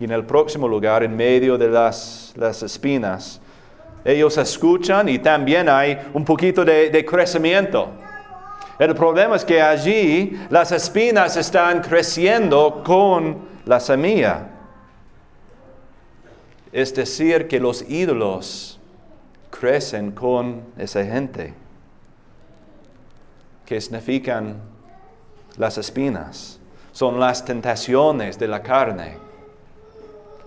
Y 0.00 0.04
en 0.04 0.12
el 0.12 0.24
próximo 0.24 0.68
lugar, 0.68 1.02
en 1.02 1.16
medio 1.16 1.58
de 1.58 1.68
las, 1.68 2.34
espinas, 2.62 3.40
ellos 4.04 4.38
escuchan 4.38 5.08
y 5.08 5.18
también 5.18 5.68
hay 5.68 5.98
un 6.14 6.24
poquito 6.24 6.64
de, 6.64 6.88
de 6.88 7.04
crecimiento. 7.04 7.90
El 8.78 8.94
problema 8.94 9.34
es 9.34 9.44
que 9.44 9.60
allí 9.60 10.40
las 10.50 10.70
espinas 10.70 11.36
están 11.36 11.82
creciendo 11.82 12.82
con 12.84 13.38
la 13.66 13.80
semilla. 13.80 14.46
Es 16.70 16.94
decir, 16.94 17.48
que 17.48 17.58
los 17.58 17.82
ídolos 17.90 18.78
crecen 19.50 20.12
con 20.12 20.62
esa 20.78 21.04
gente, 21.04 21.54
que 23.66 23.80
significan 23.80 24.60
las 25.56 25.76
espinas 25.76 26.57
son 26.98 27.20
las 27.20 27.44
tentaciones 27.44 28.40
de 28.40 28.48
la 28.48 28.60
carne, 28.60 29.18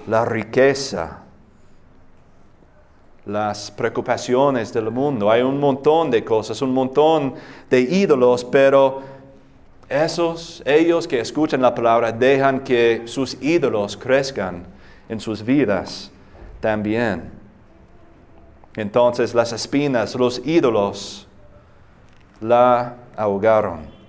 la 0.05 0.25
riqueza, 0.25 1.19
las 3.25 3.71
preocupaciones 3.71 4.73
del 4.73 4.91
mundo. 4.91 5.31
Hay 5.31 5.43
un 5.43 5.57
montón 5.57 6.11
de 6.11 6.25
cosas, 6.25 6.61
un 6.61 6.73
montón 6.73 7.35
de 7.69 7.79
ídolos, 7.79 8.43
pero 8.43 9.01
esos, 9.87 10.61
ellos 10.65 11.07
que 11.07 11.21
escuchan 11.21 11.61
la 11.61 11.73
palabra, 11.73 12.11
dejan 12.11 12.59
que 12.65 13.03
sus 13.05 13.41
ídolos 13.41 13.95
crezcan 13.95 14.65
en 15.07 15.21
sus 15.21 15.45
vidas 15.45 16.11
también. 16.59 17.31
Entonces 18.75 19.33
las 19.33 19.53
espinas, 19.53 20.15
los 20.15 20.45
ídolos, 20.45 21.29
la 22.41 22.97
ahogaron. 23.15 24.00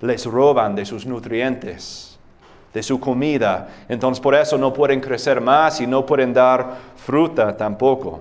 Les 0.00 0.24
roban 0.26 0.74
de 0.74 0.84
sus 0.84 1.06
nutrientes, 1.06 2.18
de 2.72 2.82
su 2.82 2.98
comida. 2.98 3.68
Entonces 3.88 4.20
por 4.20 4.34
eso 4.34 4.56
no 4.56 4.72
pueden 4.72 5.00
crecer 5.00 5.40
más 5.40 5.80
y 5.80 5.86
no 5.86 6.06
pueden 6.06 6.32
dar 6.32 6.76
fruta 6.96 7.56
tampoco. 7.56 8.20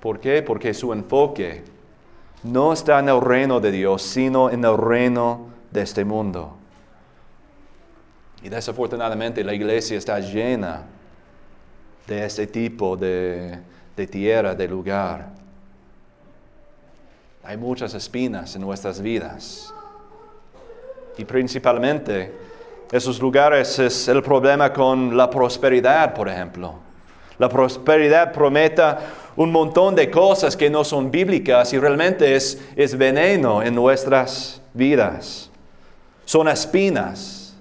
¿Por 0.00 0.18
qué? 0.18 0.42
Porque 0.42 0.72
su 0.72 0.92
enfoque 0.92 1.62
no 2.42 2.72
está 2.72 2.98
en 3.00 3.08
el 3.10 3.20
reino 3.20 3.60
de 3.60 3.70
Dios, 3.70 4.02
sino 4.02 4.50
en 4.50 4.64
el 4.64 4.76
reino 4.78 5.46
de 5.70 5.82
este 5.82 6.04
mundo. 6.04 6.56
Y 8.42 8.48
desafortunadamente 8.48 9.44
la 9.44 9.52
iglesia 9.52 9.98
está 9.98 10.18
llena 10.18 10.84
de 12.06 12.24
este 12.24 12.46
tipo 12.46 12.96
de, 12.96 13.58
de 13.94 14.06
tierra, 14.06 14.54
de 14.54 14.66
lugar. 14.66 15.28
Hay 17.44 17.56
muchas 17.58 17.92
espinas 17.92 18.54
en 18.56 18.62
nuestras 18.62 19.00
vidas. 19.00 19.74
Y 21.18 21.24
principalmente 21.24 22.32
esos 22.90 23.20
lugares 23.20 23.78
es 23.78 24.08
el 24.08 24.22
problema 24.22 24.72
con 24.72 25.16
la 25.16 25.30
prosperidad, 25.30 26.12
por 26.12 26.28
ejemplo. 26.28 26.74
La 27.38 27.48
prosperidad 27.48 28.32
promete 28.32 28.82
un 29.36 29.52
montón 29.52 29.94
de 29.94 30.10
cosas 30.10 30.56
que 30.56 30.68
no 30.68 30.84
son 30.84 31.10
bíblicas 31.10 31.72
y 31.72 31.78
realmente 31.78 32.34
es, 32.34 32.60
es 32.76 32.98
veneno 32.98 33.62
en 33.62 33.74
nuestras 33.74 34.60
vidas. 34.74 35.50
Son 36.24 36.48
espinas 36.48 37.56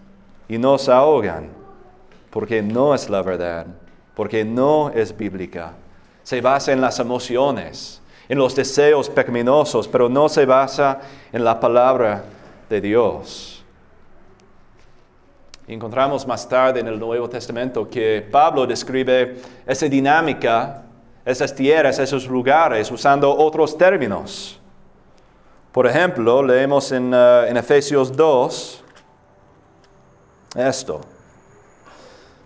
y 0.48 0.58
nos 0.58 0.90
ahogan 0.90 1.50
porque 2.30 2.62
no 2.62 2.94
es 2.94 3.10
la 3.10 3.22
verdad, 3.22 3.68
porque 4.16 4.44
no 4.44 4.90
es 4.90 5.16
bíblica. 5.16 5.74
Se 6.24 6.42
basa 6.42 6.74
en 6.74 6.82
las 6.82 7.00
emociones, 7.00 8.02
en 8.28 8.38
los 8.38 8.56
deseos 8.56 9.10
pecaminosos, 9.10 9.88
pero 9.88 10.10
no 10.10 10.28
se 10.28 10.46
basa 10.46 11.00
en 11.32 11.44
la 11.44 11.60
palabra 11.60 12.24
de 12.70 12.82
Dios. 12.82 13.66
Encontramos 15.68 16.26
más 16.26 16.48
tarde 16.48 16.80
en 16.80 16.88
el 16.88 17.00
Nuevo 17.00 17.30
Testamento 17.30 17.90
que 17.90 18.28
Pablo 18.32 18.66
describe 18.66 19.38
esa 19.68 19.88
dinámica, 19.88 20.84
esas 21.26 21.54
tierras, 21.54 22.00
esos 22.00 22.28
lugares, 22.28 22.90
usando 22.92 23.36
otros 23.36 23.78
términos. 23.78 24.60
Por 25.72 25.86
ejemplo, 25.86 26.42
leemos 26.42 26.92
en, 26.92 27.14
uh, 27.14 27.44
en 27.48 27.58
Efesios 27.58 28.16
2 28.16 28.84
esto. 30.56 31.02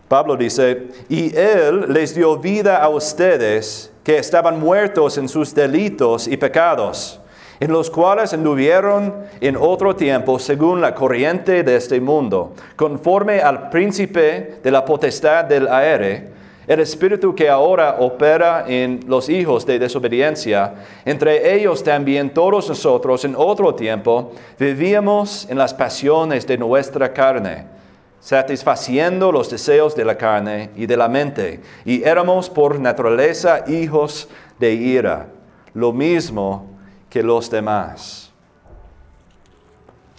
Pablo 0.07 0.35
dice, 0.35 0.89
y 1.09 1.35
Él 1.35 1.85
les 1.93 2.13
dio 2.13 2.37
vida 2.37 2.77
a 2.77 2.89
ustedes 2.89 3.91
que 4.03 4.17
estaban 4.17 4.59
muertos 4.59 5.17
en 5.17 5.29
sus 5.29 5.55
delitos 5.55 6.27
y 6.27 6.35
pecados, 6.37 7.19
en 7.63 7.71
los 7.71 7.89
cuales 7.89 8.33
anduvieron 8.33 9.23
en 9.39 9.55
otro 9.55 9.95
tiempo 9.95 10.37
según 10.37 10.81
la 10.81 10.93
corriente 10.93 11.63
de 11.63 11.77
este 11.77 12.01
mundo, 12.01 12.51
conforme 12.75 13.39
al 13.39 13.69
príncipe 13.69 14.59
de 14.61 14.69
la 14.69 14.83
potestad 14.83 15.45
del 15.45 15.69
aire, 15.69 16.27
el 16.67 16.81
espíritu 16.81 17.33
que 17.33 17.49
ahora 17.49 17.95
opera 17.99 18.65
en 18.67 18.99
los 19.07 19.29
hijos 19.29 19.65
de 19.65 19.79
desobediencia, 19.79 20.73
entre 21.05 21.55
ellos 21.55 21.81
también 21.81 22.33
todos 22.33 22.67
nosotros 22.67 23.23
en 23.23 23.33
otro 23.33 23.73
tiempo 23.73 24.33
vivíamos 24.59 25.47
en 25.49 25.57
las 25.57 25.73
pasiones 25.73 26.45
de 26.45 26.57
nuestra 26.57 27.13
carne 27.13 27.67
satisfaciendo 28.19 29.31
los 29.31 29.49
deseos 29.49 29.95
de 29.95 30.03
la 30.03 30.17
carne 30.17 30.69
y 30.75 30.85
de 30.85 30.97
la 30.97 31.07
mente, 31.07 31.61
y 31.85 32.03
éramos 32.03 32.49
por 32.49 32.77
naturaleza 32.77 33.63
hijos 33.67 34.27
de 34.59 34.73
ira, 34.73 35.27
lo 35.73 35.93
mismo 35.93 36.72
que 37.13 37.21
los 37.21 37.47
demás. 37.47 38.31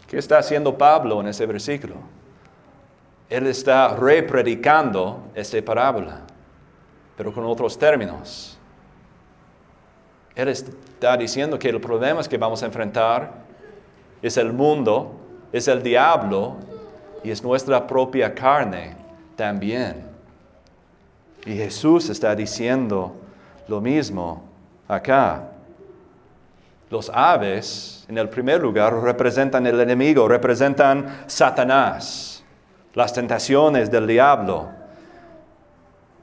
¿Qué 0.07 0.17
está 0.17 0.39
haciendo 0.39 0.79
Pablo 0.79 1.21
en 1.21 1.27
ese 1.27 1.45
versículo? 1.45 1.97
Él 3.29 3.49
está 3.49 3.97
repredicando 3.97 5.25
esta 5.35 5.61
parábola, 5.61 6.21
pero 7.17 7.35
con 7.35 7.45
otros 7.47 7.77
términos. 7.77 8.57
Él 10.37 10.47
está 10.47 11.17
diciendo 11.17 11.59
que 11.59 11.69
el 11.69 11.81
problema 11.81 12.23
que 12.23 12.39
vamos 12.39 12.63
a 12.63 12.67
enfrentar 12.67 13.43
es 14.23 14.37
el 14.37 14.53
mundo, 14.53 15.17
es 15.51 15.67
el 15.67 15.83
diablo 15.83 16.59
y 17.25 17.33
es 17.33 17.43
nuestra 17.43 17.85
propia 17.85 18.33
carne 18.33 18.97
también. 19.35 20.07
Y 21.45 21.57
Jesús 21.57 22.09
está 22.09 22.37
diciendo 22.37 23.17
lo 23.67 23.81
mismo 23.81 24.45
acá. 24.87 25.51
Los 26.91 27.11
aves, 27.13 28.05
en 28.09 28.19
el 28.19 28.29
primer 28.29 28.61
lugar, 28.61 28.95
representan 29.03 29.67
el 29.67 29.81
enemigo, 29.81 30.29
representan 30.29 31.25
Satanás, 31.27 32.45
las 32.93 33.13
tentaciones 33.13 33.91
del 33.91 34.07
diablo. 34.07 34.69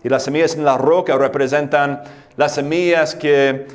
Y 0.04 0.10
las 0.10 0.24
semillas 0.24 0.56
en 0.56 0.66
la 0.66 0.78
roca 0.78 1.18
representan 1.18 2.02
las 2.38 2.56
semillas 2.56 3.16
que, 3.16 3.68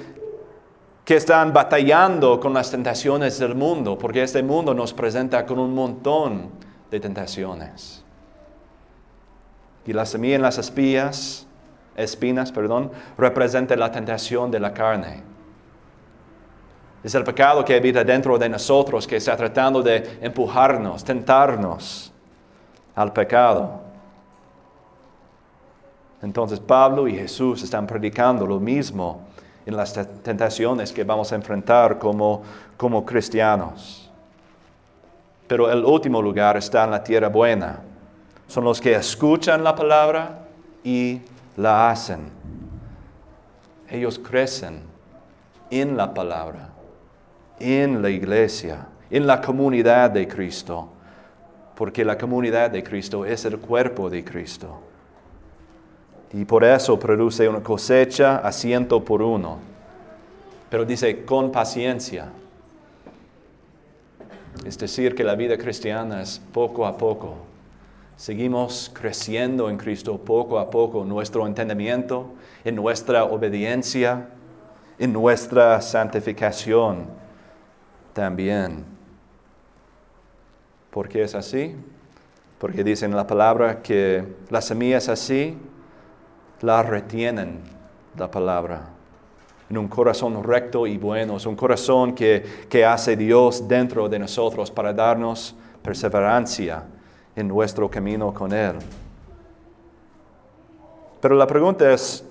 que 1.05 1.17
están 1.17 1.53
batallando 1.53 2.41
con 2.41 2.55
las 2.55 2.71
tentaciones 2.71 3.39
del 3.39 3.55
mundo, 3.55 3.99
porque 3.99 4.23
este 4.23 4.43
mundo 4.43 4.75
nos 4.75 4.93
presenta 4.93 5.45
con 5.47 5.59
un 5.59 5.75
montón 5.75 6.51
de 6.91 7.01
tentaciones. 7.01 8.05
Y 9.87 9.93
la 9.93 10.05
semilla 10.05 10.37
en 10.37 10.43
las 10.43 10.59
espinas, 10.59 11.47
espinas, 11.97 12.51
perdón, 12.51 12.91
representa 13.17 13.77
la 13.77 13.93
tentación 13.93 14.51
de 14.51 14.61
la 14.61 14.75
carne. 14.75 15.36
Es 17.07 17.15
el 17.15 17.23
pecado 17.23 17.65
que 17.65 17.77
habita 17.77 18.03
dentro 18.03 18.37
de 18.37 18.49
nosotros, 18.49 19.07
que 19.07 19.15
está 19.15 19.37
tratando 19.37 19.81
de 19.81 20.19
empujarnos, 20.21 21.05
tentarnos 21.05 22.13
al 22.97 23.13
pecado. 23.13 23.79
Entonces 26.21 26.59
Pablo 26.59 27.07
y 27.07 27.15
Jesús 27.15 27.63
están 27.63 27.87
predicando 27.87 28.45
lo 28.45 28.59
mismo 28.59 29.21
en 29.65 29.77
las 29.77 29.93
tentaciones 30.25 30.93
que 30.93 31.05
vamos 31.05 31.31
a 31.31 31.37
enfrentar 31.37 31.97
como, 32.01 32.43
como 32.77 33.07
cristianos. 33.07 34.11
Pero 35.47 35.71
el 35.71 35.85
último 35.85 36.21
lugar 36.21 36.57
está 36.57 36.83
en 36.83 36.91
la 36.91 37.05
tierra 37.05 37.29
buena. 37.29 37.83
Son 38.49 38.65
los 38.65 38.81
que 38.81 38.97
escuchan 38.97 39.63
la 39.63 39.77
palabra 39.77 40.41
y 40.83 41.21
la 41.57 41.89
hacen. 41.89 42.33
Ellos 43.89 44.19
crecen 44.19 44.83
en 45.71 45.97
la 45.97 46.13
palabra, 46.13 46.66
en 47.59 48.03
la 48.03 48.11
iglesia, 48.11 48.87
en 49.11 49.27
la 49.27 49.41
comunidad 49.41 50.11
de 50.11 50.29
Cristo, 50.29 50.89
porque 51.75 52.05
la 52.05 52.19
comunidad 52.19 52.71
de 52.71 52.83
Cristo 52.83 53.25
es 53.25 53.45
el 53.45 53.59
cuerpo 53.59 54.11
de 54.11 54.25
Cristo. 54.25 54.81
Y 56.33 56.45
por 56.45 56.65
eso 56.65 56.99
produce 56.99 57.49
una 57.49 57.63
cosecha 57.63 58.39
a 58.39 58.53
ciento 58.53 59.05
por 59.05 59.23
uno. 59.23 59.59
Pero 60.69 60.85
dice 60.85 61.25
con 61.25 61.53
paciencia. 61.53 62.29
Es 64.65 64.77
decir, 64.79 65.15
que 65.15 65.23
la 65.23 65.35
vida 65.35 65.57
cristiana 65.57 66.23
es 66.23 66.41
poco 66.53 66.87
a 66.87 66.97
poco. 66.97 67.37
Seguimos 68.17 68.91
creciendo 68.93 69.69
en 69.71 69.77
Cristo 69.77 70.19
poco 70.19 70.59
a 70.59 70.71
poco, 70.71 71.05
nuestro 71.05 71.47
entendimiento, 71.47 72.31
en 72.65 72.75
nuestra 72.75 73.25
obediencia, 73.25 74.29
en 74.99 75.13
nuestra 75.13 75.81
santificación 75.83 77.26
también. 78.17 78.83
¿Por 80.91 81.07
qué 81.07 81.23
es 81.23 81.35
así? 81.35 81.77
Porque 82.59 82.83
dice 82.83 83.05
en 83.05 83.15
la 83.15 83.27
palabra 83.27 83.83
que 83.83 84.25
las 84.49 84.65
semillas 84.65 85.11
así 85.11 85.55
la 86.63 86.83
retienen 86.83 87.61
la 88.17 88.31
palabra 88.31 88.89
en 89.69 89.77
un 89.77 89.89
corazón 89.89 90.43
recto 90.43 90.87
y 90.87 90.97
bueno, 90.97 91.37
es 91.37 91.45
un 91.45 91.57
corazón 91.57 92.15
que, 92.15 92.43
que 92.71 92.87
hace 92.87 93.17
Dios 93.17 93.69
dentro 93.69 94.09
de 94.09 94.19
nosotros 94.19 94.71
para 94.71 94.95
darnos 94.95 95.55
perseverancia 95.83 96.85
en 97.35 97.49
nuestro 97.49 97.91
camino 97.91 98.33
con 98.33 98.51
Él. 98.55 98.77
Pero 101.21 101.35
la 101.35 101.47
pregunta 101.47 101.93
es, 101.93 102.25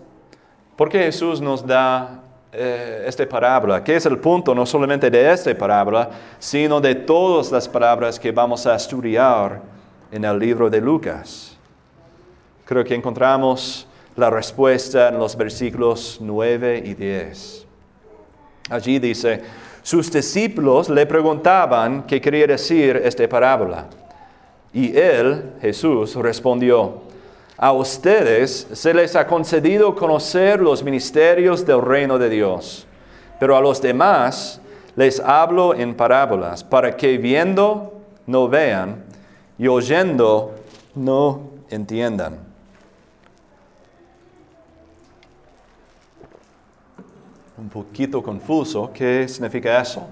¿por 0.75 0.89
qué 0.89 0.97
Jesús 1.03 1.41
nos 1.41 1.63
da 1.63 2.24
eh, 2.57 3.03
esta 3.07 3.27
parábola? 3.27 3.83
¿Qué 3.83 3.95
es 3.95 4.05
el 4.05 4.17
punto 4.17 4.55
no 4.55 4.65
solamente 4.65 5.09
de 5.09 5.31
esta 5.31 5.55
parábola, 5.55 6.09
sino 6.39 6.79
de 6.79 6.95
todas 6.95 7.51
las 7.51 7.67
palabras 7.67 8.19
que 8.19 8.31
vamos 8.31 8.65
a 8.65 8.75
estudiar 8.75 9.61
en 10.11 10.23
el 10.23 10.39
libro 10.39 10.69
de 10.69 10.79
Lucas? 10.79 11.57
Creo 12.65 12.83
que 12.83 12.95
encontramos 12.95 13.87
la 14.15 14.29
respuesta 14.29 15.09
en 15.09 15.19
los 15.19 15.35
versículos 15.35 16.17
9 16.21 16.83
y 16.85 16.93
10. 16.93 17.65
Allí 18.69 18.99
dice, 18.99 19.41
sus 19.83 20.11
discípulos 20.11 20.89
le 20.89 21.05
preguntaban 21.05 22.03
qué 22.03 22.19
quería 22.19 22.47
decir 22.47 22.99
esta 23.03 23.27
parábola. 23.29 23.85
Y 24.73 24.97
él, 24.97 25.53
Jesús, 25.61 26.15
respondió, 26.15 27.04
A 27.57 27.71
ustedes 27.71 28.67
se 28.73 28.93
les 28.93 29.15
ha 29.15 29.25
concedido 29.25 29.95
conocer 29.95 30.59
los 30.59 30.83
ministerios 30.83 31.65
del 31.65 31.81
reino 31.81 32.17
de 32.17 32.29
Dios, 32.29 32.85
pero 33.39 33.55
a 33.55 33.61
los 33.61 33.81
demás 33.81 34.59
les 34.95 35.19
hablo 35.19 35.73
en 35.73 35.95
parábolas, 35.95 36.63
para 36.63 36.95
que 36.95 37.17
viendo 37.17 38.01
no 38.27 38.49
vean 38.49 39.03
y 39.57 39.67
oyendo 39.67 40.53
no 40.95 41.49
entiendan. 41.69 42.39
Un 47.57 47.69
poquito 47.69 48.21
confuso, 48.21 48.91
¿qué 48.93 49.27
significa 49.29 49.81
eso? 49.81 50.05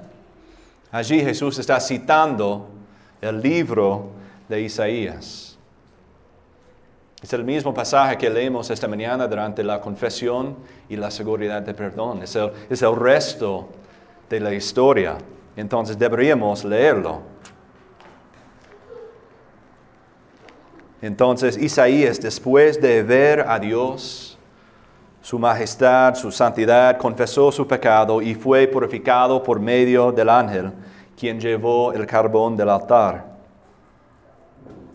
Allí 0.92 1.20
Jesús 1.22 1.60
está 1.60 1.80
citando 1.80 2.68
el 3.22 3.42
libro 3.42 4.12
de 4.48 4.62
Isaías. 4.62 5.53
Es 7.24 7.32
el 7.32 7.46
mismo 7.46 7.74
pasaje 7.74 8.18
que 8.18 8.30
leemos 8.30 8.70
esta 8.70 8.86
mañana 8.86 9.26
durante 9.30 9.64
la 9.64 9.80
confesión 9.80 10.58
y 10.90 10.98
la 10.98 11.10
seguridad 11.10 11.62
de 11.62 11.74
perdón. 11.74 12.22
Es 12.22 12.36
el, 12.36 12.52
es 12.70 12.82
el 12.82 12.94
resto 12.98 13.70
de 14.30 14.42
la 14.42 14.54
historia. 14.54 15.18
Entonces 15.56 15.98
deberíamos 15.98 16.66
leerlo. 16.66 17.22
Entonces 21.02 21.58
Isaías, 21.58 22.20
después 22.20 22.82
de 22.82 23.02
ver 23.04 23.46
a 23.48 23.58
Dios, 23.58 24.38
su 25.22 25.40
majestad, 25.40 26.16
su 26.16 26.30
santidad, 26.30 26.98
confesó 26.98 27.54
su 27.54 27.66
pecado 27.66 28.22
y 28.22 28.36
fue 28.36 28.68
purificado 28.68 29.42
por 29.42 29.62
medio 29.62 30.12
del 30.12 30.28
ángel, 30.28 30.74
quien 31.18 31.40
llevó 31.40 31.94
el 31.94 32.06
carbón 32.06 32.58
del 32.58 32.68
altar. 32.68 33.28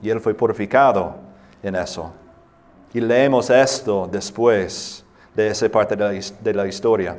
Y 0.03 0.11
él 0.11 0.21
fue 0.21 0.35
purificado 0.35 1.28
en 1.63 1.75
eso. 1.75 2.13
Y 2.93 3.01
leemos 3.01 3.51
esto 3.51 4.09
después 4.11 5.05
de 5.35 5.49
esa 5.49 5.69
parte 5.69 5.95
de 5.95 6.55
la, 6.55 6.67
historia. 6.67 7.17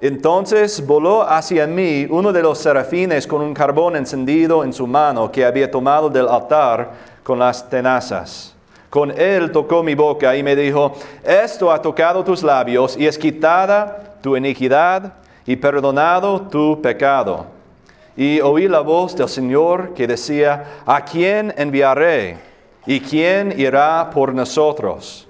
Entonces 0.00 0.84
voló 0.86 1.22
hacia 1.22 1.66
mí 1.66 2.06
uno 2.10 2.32
de 2.32 2.42
los 2.42 2.58
serafines 2.58 3.26
con 3.26 3.40
un 3.40 3.54
carbón 3.54 3.96
encendido 3.96 4.62
en 4.62 4.72
su 4.72 4.86
mano 4.86 5.30
que 5.30 5.44
había 5.44 5.70
tomado 5.70 6.10
del 6.10 6.28
altar 6.28 6.92
con 7.22 7.38
las 7.38 7.68
tenazas. 7.68 8.54
Con 8.90 9.10
él 9.10 9.52
tocó 9.52 9.82
mi 9.82 9.94
boca 9.94 10.34
y 10.36 10.42
me 10.42 10.56
dijo, 10.56 10.92
esto 11.22 11.70
ha 11.70 11.80
tocado 11.80 12.24
tus 12.24 12.42
labios 12.42 12.96
y 12.96 13.06
es 13.06 13.18
quitada 13.18 14.14
tu 14.22 14.36
iniquidad 14.36 15.14
y 15.46 15.56
perdonado 15.56 16.42
tu 16.42 16.80
pecado. 16.80 17.46
Y 18.16 18.40
oí 18.40 18.66
la 18.66 18.80
voz 18.80 19.14
del 19.14 19.28
Señor 19.28 19.94
que 19.94 20.06
decía, 20.06 20.64
¿a 20.84 21.04
quién 21.04 21.54
enviaré? 21.56 22.47
¿Y 22.88 23.00
quién 23.00 23.52
irá 23.60 24.08
por 24.08 24.32
nosotros? 24.32 25.28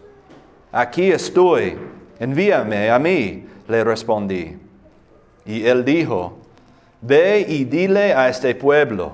Aquí 0.71 1.11
estoy, 1.11 1.77
envíame 2.21 2.89
a 2.89 3.01
mí, 3.01 3.49
le 3.67 3.83
respondí. 3.83 4.57
Y 5.45 5.67
él 5.67 5.85
dijo, 5.85 6.39
ve 7.01 7.45
y 7.49 7.65
dile 7.65 8.15
a 8.15 8.29
este 8.29 8.55
pueblo, 8.55 9.11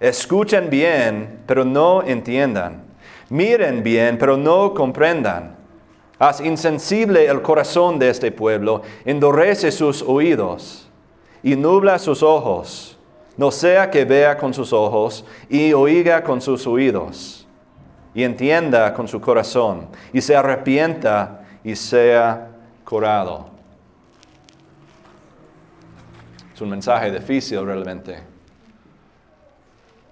escuchen 0.00 0.70
bien, 0.70 1.40
pero 1.44 1.62
no 1.66 2.02
entiendan, 2.02 2.84
miren 3.28 3.82
bien, 3.82 4.16
pero 4.16 4.38
no 4.38 4.72
comprendan. 4.72 5.54
Haz 6.18 6.40
insensible 6.40 7.26
el 7.26 7.42
corazón 7.42 7.98
de 7.98 8.08
este 8.08 8.32
pueblo, 8.32 8.80
endurece 9.04 9.70
sus 9.70 10.00
oídos 10.00 10.88
y 11.42 11.54
nubla 11.54 11.98
sus 11.98 12.22
ojos, 12.22 12.96
no 13.36 13.50
sea 13.50 13.90
que 13.90 14.06
vea 14.06 14.38
con 14.38 14.54
sus 14.54 14.72
ojos 14.72 15.26
y 15.50 15.74
oiga 15.74 16.24
con 16.24 16.40
sus 16.40 16.66
oídos 16.66 17.43
y 18.14 18.22
entienda 18.22 18.94
con 18.94 19.08
su 19.08 19.20
corazón 19.20 19.88
y 20.12 20.20
se 20.20 20.36
arrepienta 20.36 21.44
y 21.64 21.74
sea 21.74 22.48
curado. 22.84 23.50
Es 26.54 26.60
un 26.60 26.70
mensaje 26.70 27.10
difícil 27.10 27.64
realmente, 27.66 28.22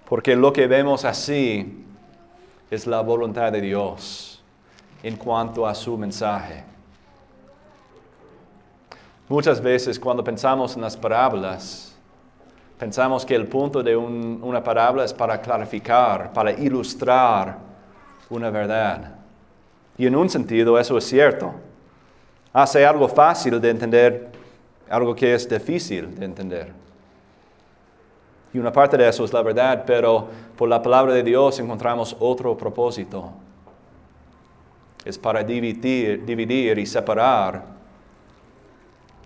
porque 0.09 0.35
lo 0.35 0.51
que 0.51 0.67
vemos 0.67 1.05
así 1.05 1.85
es 2.69 2.85
la 2.85 2.99
voluntad 3.01 3.51
de 3.51 3.61
Dios 3.61 4.43
en 5.01 5.15
cuanto 5.15 5.65
a 5.65 5.73
su 5.73 5.97
mensaje. 5.97 6.65
Muchas 9.29 9.61
veces 9.61 9.97
cuando 9.97 10.21
pensamos 10.21 10.75
en 10.75 10.81
las 10.81 10.97
parábolas, 10.97 11.95
pensamos 12.77 13.25
que 13.25 13.35
el 13.35 13.47
punto 13.47 13.81
de 13.81 13.95
una 13.95 14.61
parábola 14.61 15.05
es 15.05 15.13
para 15.13 15.39
clarificar, 15.39 16.33
para 16.33 16.51
ilustrar 16.51 17.72
una 18.29 18.49
verdad. 18.49 19.15
Y 19.97 20.07
en 20.07 20.15
un 20.15 20.29
sentido 20.29 20.79
eso 20.79 20.97
es 20.97 21.03
cierto. 21.05 21.53
Hace 22.51 22.85
algo 22.85 23.07
fácil 23.07 23.59
de 23.59 23.69
entender 23.69 24.31
algo 24.89 25.15
que 25.15 25.33
es 25.33 25.49
difícil 25.49 26.13
de 26.15 26.25
entender. 26.25 26.71
Y 28.53 28.59
una 28.59 28.71
parte 28.71 28.97
de 28.97 29.07
eso 29.07 29.25
es 29.25 29.33
la 29.33 29.41
verdad, 29.41 29.83
pero 29.87 30.27
por 30.55 30.69
la 30.69 30.81
palabra 30.81 31.13
de 31.13 31.23
Dios 31.23 31.59
encontramos 31.59 32.15
otro 32.19 32.55
propósito. 32.55 33.31
Es 35.03 35.17
para 35.17 35.43
dividir, 35.43 36.23
dividir 36.23 36.77
y 36.77 36.85
separar 36.85 37.63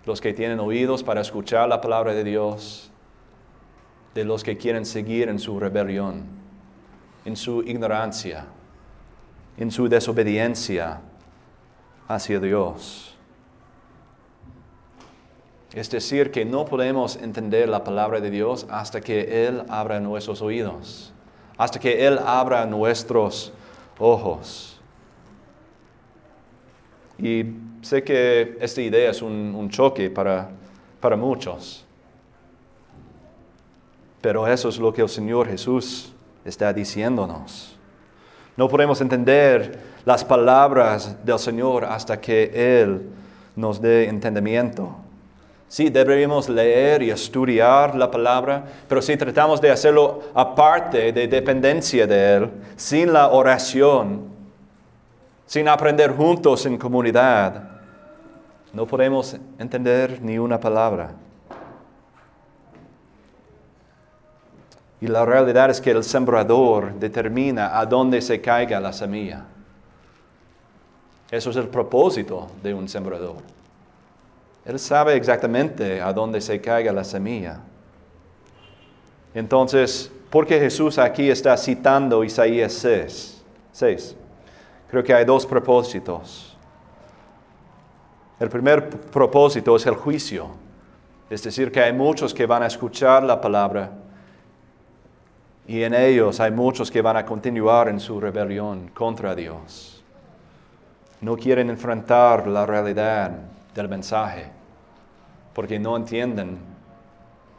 los 0.06 0.22
que 0.22 0.34
tienen 0.34 0.60
oídos 0.60 1.04
para 1.04 1.20
escuchar 1.20 1.68
la 1.68 1.82
palabra 1.82 2.14
de 2.14 2.24
Dios 2.24 2.90
de 4.16 4.24
los 4.24 4.44
que 4.44 4.58
quieren 4.58 4.86
seguir 4.86 5.28
en 5.28 5.38
su 5.38 5.60
rebelión, 5.60 6.24
en 7.26 7.36
su 7.36 7.62
ignorancia 7.62 8.46
en 9.58 9.72
su 9.72 9.90
desobediencia 9.90 11.02
hacia 12.08 12.40
Dios. 12.40 13.16
Es 15.74 15.90
decir, 15.90 16.32
que 16.32 16.46
no 16.46 16.66
podemos 16.66 17.18
entender 17.18 17.68
la 17.68 17.84
palabra 17.84 18.20
de 18.22 18.32
Dios 18.32 18.66
hasta 18.70 19.02
que 19.02 19.48
Él 19.48 19.64
abra 19.68 20.00
nuestros 20.00 20.42
oídos, 20.42 21.14
hasta 21.58 21.80
que 21.80 22.08
Él 22.08 22.20
abra 22.26 22.66
nuestros 22.66 23.52
ojos. 24.00 24.80
Y 27.20 27.46
sé 27.82 28.04
que 28.04 28.58
esta 28.62 28.82
idea 28.82 29.12
es 29.12 29.22
un, 29.22 29.70
choque 29.70 30.10
para, 30.10 30.50
para 31.00 31.16
muchos, 31.16 31.86
pero 34.22 34.48
eso 34.48 34.70
es 34.70 34.80
lo 34.80 34.94
que 34.94 35.02
el 35.02 35.10
Señor 35.10 35.48
Jesús 35.48 36.14
está 36.46 36.72
diciéndonos. 36.74 37.77
No 38.58 38.68
podemos 38.68 39.00
entender 39.02 39.80
las 40.04 40.26
palabras 40.26 41.16
del 41.24 41.38
Señor 41.38 41.86
hasta 41.86 42.20
que 42.20 42.82
Él 42.82 43.08
nos 43.56 43.80
dé 43.80 44.10
entendimiento. 44.10 44.96
Sí, 45.68 45.90
deberíamos 45.90 46.50
leer 46.50 47.04
y 47.04 47.12
estudiar 47.12 47.94
la 47.96 48.10
palabra, 48.10 48.64
pero 48.88 49.02
si 49.02 49.16
tratamos 49.16 49.62
de 49.62 49.70
hacerlo 49.70 50.22
aparte 50.34 51.12
de 51.12 51.28
dependencia 51.28 52.08
de 52.08 52.36
Él, 52.36 52.50
sin 52.76 53.14
la 53.14 53.28
oración, 53.30 54.26
sin 55.46 55.68
aprender 55.68 56.16
juntos 56.16 56.66
en 56.66 56.78
comunidad, 56.78 57.64
no 58.74 58.86
podemos 58.86 59.36
entender 59.60 60.20
ni 60.22 60.40
una 60.40 60.60
palabra. 60.60 61.12
Y 65.00 65.08
la 65.08 65.26
realidad 65.26 65.70
es 65.70 65.80
que 65.80 65.92
el 65.92 66.04
sembrador 66.04 66.94
determina 66.96 67.78
a 67.78 67.86
dónde 67.86 68.22
se 68.22 68.42
caiga 68.42 68.80
la 68.80 68.92
semilla. 68.92 69.46
Eso 71.30 71.50
es 71.50 71.56
el 71.56 71.68
propósito 71.68 72.48
de 72.64 72.74
un 72.74 72.88
sembrador. 72.88 73.38
Él 74.66 74.80
sabe 74.80 75.16
exactamente 75.16 76.02
a 76.02 76.12
dónde 76.12 76.42
se 76.42 76.60
caiga 76.60 76.92
la 76.92 77.04
semilla. 77.04 77.60
Entonces, 79.34 80.12
¿por 80.30 80.48
qué 80.48 80.60
Jesús 80.60 80.98
aquí 80.98 81.30
está 81.30 81.56
citando 81.58 82.24
Isaías 82.24 82.74
6? 82.74 83.44
6? 83.72 84.16
Creo 84.90 85.04
que 85.04 85.14
hay 85.14 85.26
dos 85.26 85.46
propósitos. 85.46 86.58
El 88.40 88.50
primer 88.50 88.90
propósito 88.90 89.76
es 89.76 89.86
el 89.86 89.96
juicio. 89.96 90.48
Es 91.30 91.44
decir, 91.44 91.72
que 91.72 91.82
hay 91.82 91.94
muchos 91.94 92.34
que 92.34 92.46
van 92.46 92.64
a 92.64 92.68
escuchar 92.68 93.24
la 93.24 93.40
palabra 93.40 93.92
y 95.68 95.84
en 95.84 95.94
ellos 95.94 96.40
hay 96.40 96.52
muchos 96.52 96.90
que 96.90 97.02
van 97.02 97.18
a 97.18 97.26
continuar 97.26 97.90
en 97.90 98.00
su 98.00 98.20
rebelión 98.22 98.90
contra 98.94 99.36
Dios. 99.36 100.02
No 101.20 101.36
quieren 101.36 101.70
enfrentar 101.70 102.48
la 102.48 102.66
realidad 102.66 103.32
del 103.76 103.90
mensaje 103.90 104.50
porque 105.54 105.78
no 105.78 105.98
entienden 105.98 106.58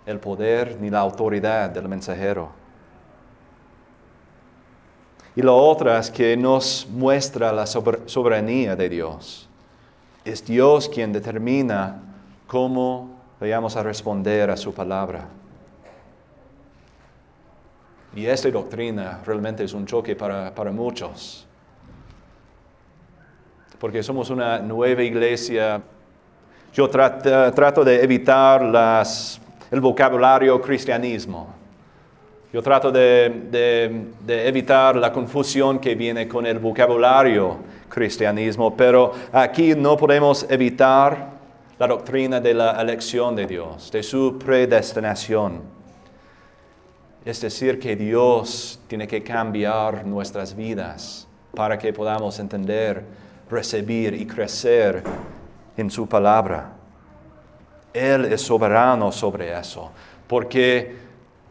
el 0.06 0.18
poder 0.20 0.78
ni 0.80 0.88
la 0.88 1.00
autoridad 1.00 1.68
del 1.68 1.86
mensajero. 1.88 2.50
Y 5.36 5.42
lo 5.42 5.56
otro 5.56 5.94
es 5.96 6.10
que 6.10 6.36
nos 6.36 6.86
muestra 6.90 7.52
la 7.52 7.66
soberanía 7.66 8.74
de 8.74 8.88
Dios. 8.88 9.48
Es 10.24 10.44
Dios 10.44 10.88
quien 10.88 11.12
determina 11.12 12.00
cómo 12.46 13.20
vayamos 13.38 13.76
a 13.76 13.82
responder 13.82 14.50
a 14.50 14.56
su 14.56 14.72
palabra. 14.72 15.28
Y 18.18 18.26
esta 18.26 18.50
doctrina 18.50 19.20
realmente 19.24 19.62
es 19.62 19.72
un 19.72 19.87
choque 19.87 20.16
para, 20.16 20.72
muchos, 20.72 21.46
porque 23.78 24.02
somos 24.02 24.28
una 24.31 24.59
nueva 24.59 25.04
iglesia. 25.04 25.81
Yo 26.74 26.90
trato, 26.90 27.85
de 27.85 28.02
evitar 28.02 28.61
el 29.70 29.81
vocabulario 29.81 30.61
cristianismo. 30.61 31.54
Yo 32.52 32.61
trato 32.61 32.90
de, 32.90 34.11
de, 34.26 34.48
evitar 34.48 34.96
la 34.96 35.12
confusión 35.12 35.78
que 35.78 35.94
viene 35.94 36.26
con 36.26 36.44
el 36.44 36.59
vocabulario 36.59 37.59
cristianismo, 37.88 38.76
pero 38.76 39.12
aquí 39.31 39.76
no 39.76 39.96
podemos 39.96 40.44
evitar 40.50 41.38
la 41.78 41.87
doctrina 41.87 42.40
de 42.40 42.52
la 42.52 42.83
elección 42.83 43.37
de 43.37 43.46
Dios, 43.46 43.92
de 43.92 44.02
su 44.02 44.37
predestinación. 44.40 45.77
Es 47.24 47.40
decir, 47.40 47.78
que 47.78 47.96
Dios 47.96 48.81
tiene 48.87 49.07
que 49.07 49.22
cambiar 49.22 50.07
nuestras 50.07 50.54
vidas 50.54 51.26
para 51.54 51.76
que 51.78 51.92
podamos 51.92 52.38
entender, 52.38 53.04
recibir 53.50 54.14
y 54.14 54.26
crecer 54.26 55.02
en 55.76 55.90
su 55.90 56.07
palabra. 56.07 56.72
Él 57.92 58.26
es 58.26 58.42
soberano 58.42 59.11
sobre 59.11 59.59
eso, 59.59 59.90
porque 60.26 60.96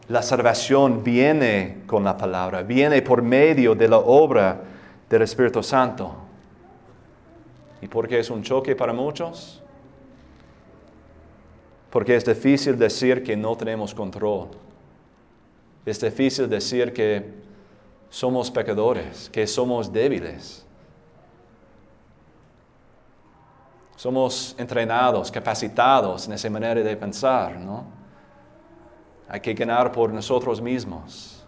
la 0.08 0.22
salvación 0.22 1.04
viene 1.04 1.82
con 1.86 2.04
la 2.04 2.16
palabra, 2.16 2.62
viene 2.62 3.02
por 3.02 3.20
medio 3.20 3.74
de 3.74 3.88
la 3.88 3.98
obra 3.98 4.60
del 5.08 5.22
Espíritu 5.22 5.62
Santo. 5.62 6.14
¿Y 7.82 7.86
por 7.86 8.08
qué 8.08 8.18
es 8.18 8.30
un 8.30 8.42
choque 8.42 8.74
para 8.74 8.92
muchos? 8.92 9.62
Porque 11.90 12.16
es 12.16 12.24
difícil 12.24 12.78
decir 12.78 13.22
que 13.22 13.36
no 13.36 13.56
tenemos 13.56 13.94
control. 13.94 14.48
Es 15.88 15.98
difícil 15.98 16.50
decir 16.50 16.92
que 16.92 17.24
somos 18.10 18.50
pecadores, 18.50 19.30
que 19.30 19.46
somos 19.46 19.90
débiles. 19.90 20.66
Somos 23.96 24.54
entrenados, 24.58 25.30
capacitados 25.30 26.26
en 26.26 26.34
esa 26.34 26.50
manera 26.50 26.82
de 26.82 26.94
pensar, 26.94 27.58
¿no? 27.58 27.86
Hay 29.28 29.40
que 29.40 29.54
ganar 29.54 29.90
por 29.90 30.12
nosotros 30.12 30.60
mismos. 30.60 31.42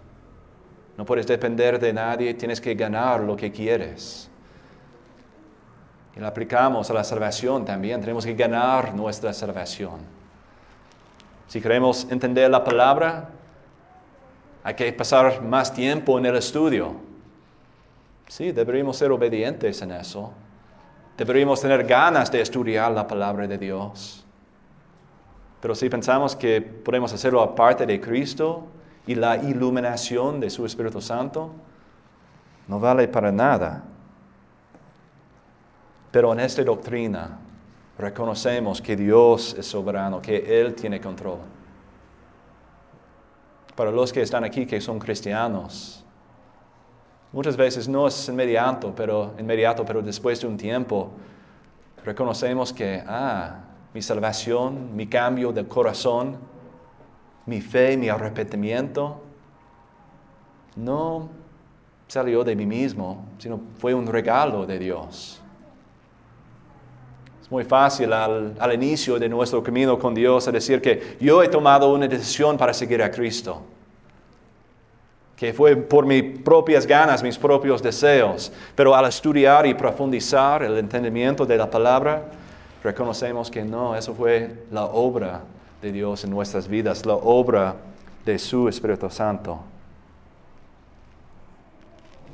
No 0.96 1.04
puedes 1.04 1.26
depender 1.26 1.78
de 1.78 1.92
nadie, 1.92 2.32
tienes 2.32 2.62
que 2.62 2.74
ganar 2.74 3.20
lo 3.20 3.36
que 3.36 3.52
quieres. 3.52 4.30
Y 6.16 6.20
lo 6.20 6.26
aplicamos 6.26 6.88
a 6.88 6.94
la 6.94 7.04
salvación 7.04 7.66
también, 7.66 8.00
tenemos 8.00 8.24
que 8.24 8.34
ganar 8.34 8.94
nuestra 8.94 9.34
salvación. 9.34 10.00
Si 11.46 11.60
queremos 11.60 12.06
entender 12.10 12.50
la 12.50 12.64
palabra, 12.64 13.30
hay 14.62 14.74
que 14.74 14.92
pasar 14.92 15.42
más 15.42 15.72
tiempo 15.72 16.18
en 16.18 16.26
el 16.26 16.36
estudio. 16.36 16.94
Sí, 18.28 18.52
deberíamos 18.52 18.96
ser 18.96 19.10
obedientes 19.10 19.80
en 19.82 19.92
eso. 19.92 20.32
Deberíamos 21.16 21.60
tener 21.60 21.84
ganas 21.84 22.30
de 22.30 22.40
estudiar 22.40 22.92
la 22.92 23.06
palabra 23.06 23.46
de 23.46 23.58
Dios. 23.58 24.24
Pero 25.60 25.74
si 25.74 25.88
pensamos 25.88 26.34
que 26.36 26.60
podemos 26.62 27.12
hacerlo 27.12 27.42
aparte 27.42 27.84
de 27.84 28.00
Cristo 28.00 28.66
y 29.06 29.14
la 29.14 29.36
iluminación 29.36 30.40
de 30.40 30.48
su 30.48 30.64
Espíritu 30.64 31.00
Santo, 31.00 31.50
no 32.68 32.78
vale 32.80 33.08
para 33.08 33.32
nada. 33.32 33.82
Pero 36.10 36.32
en 36.32 36.40
esta 36.40 36.62
doctrina 36.62 37.38
reconocemos 37.98 38.80
que 38.80 38.96
Dios 38.96 39.54
es 39.58 39.66
soberano, 39.66 40.22
que 40.22 40.60
Él 40.60 40.74
tiene 40.74 41.00
control. 41.00 41.38
Para 43.74 43.90
los 43.90 44.12
que 44.12 44.22
están 44.22 44.44
aquí, 44.44 44.66
que 44.66 44.80
son 44.80 44.98
cristianos, 44.98 46.04
muchas 47.32 47.56
veces 47.56 47.88
no 47.88 48.06
es 48.06 48.28
inmediato, 48.28 48.92
pero, 48.94 49.34
inmediato, 49.38 49.84
pero 49.84 50.02
después 50.02 50.40
de 50.40 50.46
un 50.46 50.56
tiempo, 50.56 51.10
reconocemos 52.04 52.72
que, 52.72 53.02
ah, 53.06 53.60
mi 53.94 54.02
salvación, 54.02 54.94
mi 54.94 55.06
cambio 55.06 55.52
de 55.52 55.66
corazón, 55.66 56.38
mi 57.46 57.60
fe, 57.60 57.96
mi 57.96 58.08
arrepentimiento, 58.08 59.22
no 60.76 61.28
salió 62.06 62.44
de 62.44 62.56
mí 62.56 62.66
mismo, 62.66 63.26
sino 63.38 63.60
fue 63.78 63.94
un 63.94 64.06
regalo 64.06 64.66
de 64.66 64.78
Dios. 64.78 65.39
Muy 67.50 67.64
fácil 67.64 68.12
al, 68.12 68.54
al 68.58 68.72
inicio 68.72 69.18
de 69.18 69.28
nuestro 69.28 69.62
camino 69.62 69.98
con 69.98 70.14
Dios 70.14 70.50
decir 70.52 70.80
que 70.80 71.16
yo 71.20 71.42
he 71.42 71.48
tomado 71.48 71.92
una 71.92 72.06
decisión 72.06 72.56
para 72.56 72.72
seguir 72.72 73.02
a 73.02 73.10
Cristo 73.10 73.60
que 75.40 75.54
fue 75.54 75.74
por 75.74 76.04
mis 76.04 76.38
propias 76.40 76.86
ganas, 76.86 77.22
mis 77.22 77.38
propios 77.38 77.82
deseos, 77.82 78.52
pero 78.74 78.94
al 78.94 79.06
estudiar 79.06 79.64
y 79.64 79.72
profundizar 79.72 80.62
el 80.62 80.76
entendimiento 80.76 81.46
de 81.46 81.56
la 81.56 81.70
palabra, 81.70 82.24
reconocemos 82.84 83.50
que 83.50 83.64
no, 83.64 83.96
eso 83.96 84.12
fue 84.12 84.64
la 84.70 84.84
obra 84.84 85.40
de 85.80 85.92
Dios 85.92 86.24
en 86.24 86.30
nuestras 86.30 86.68
vidas, 86.68 87.06
la 87.06 87.14
obra 87.14 87.74
de 88.26 88.38
su 88.38 88.68
Espíritu 88.68 89.08
Santo. 89.08 89.60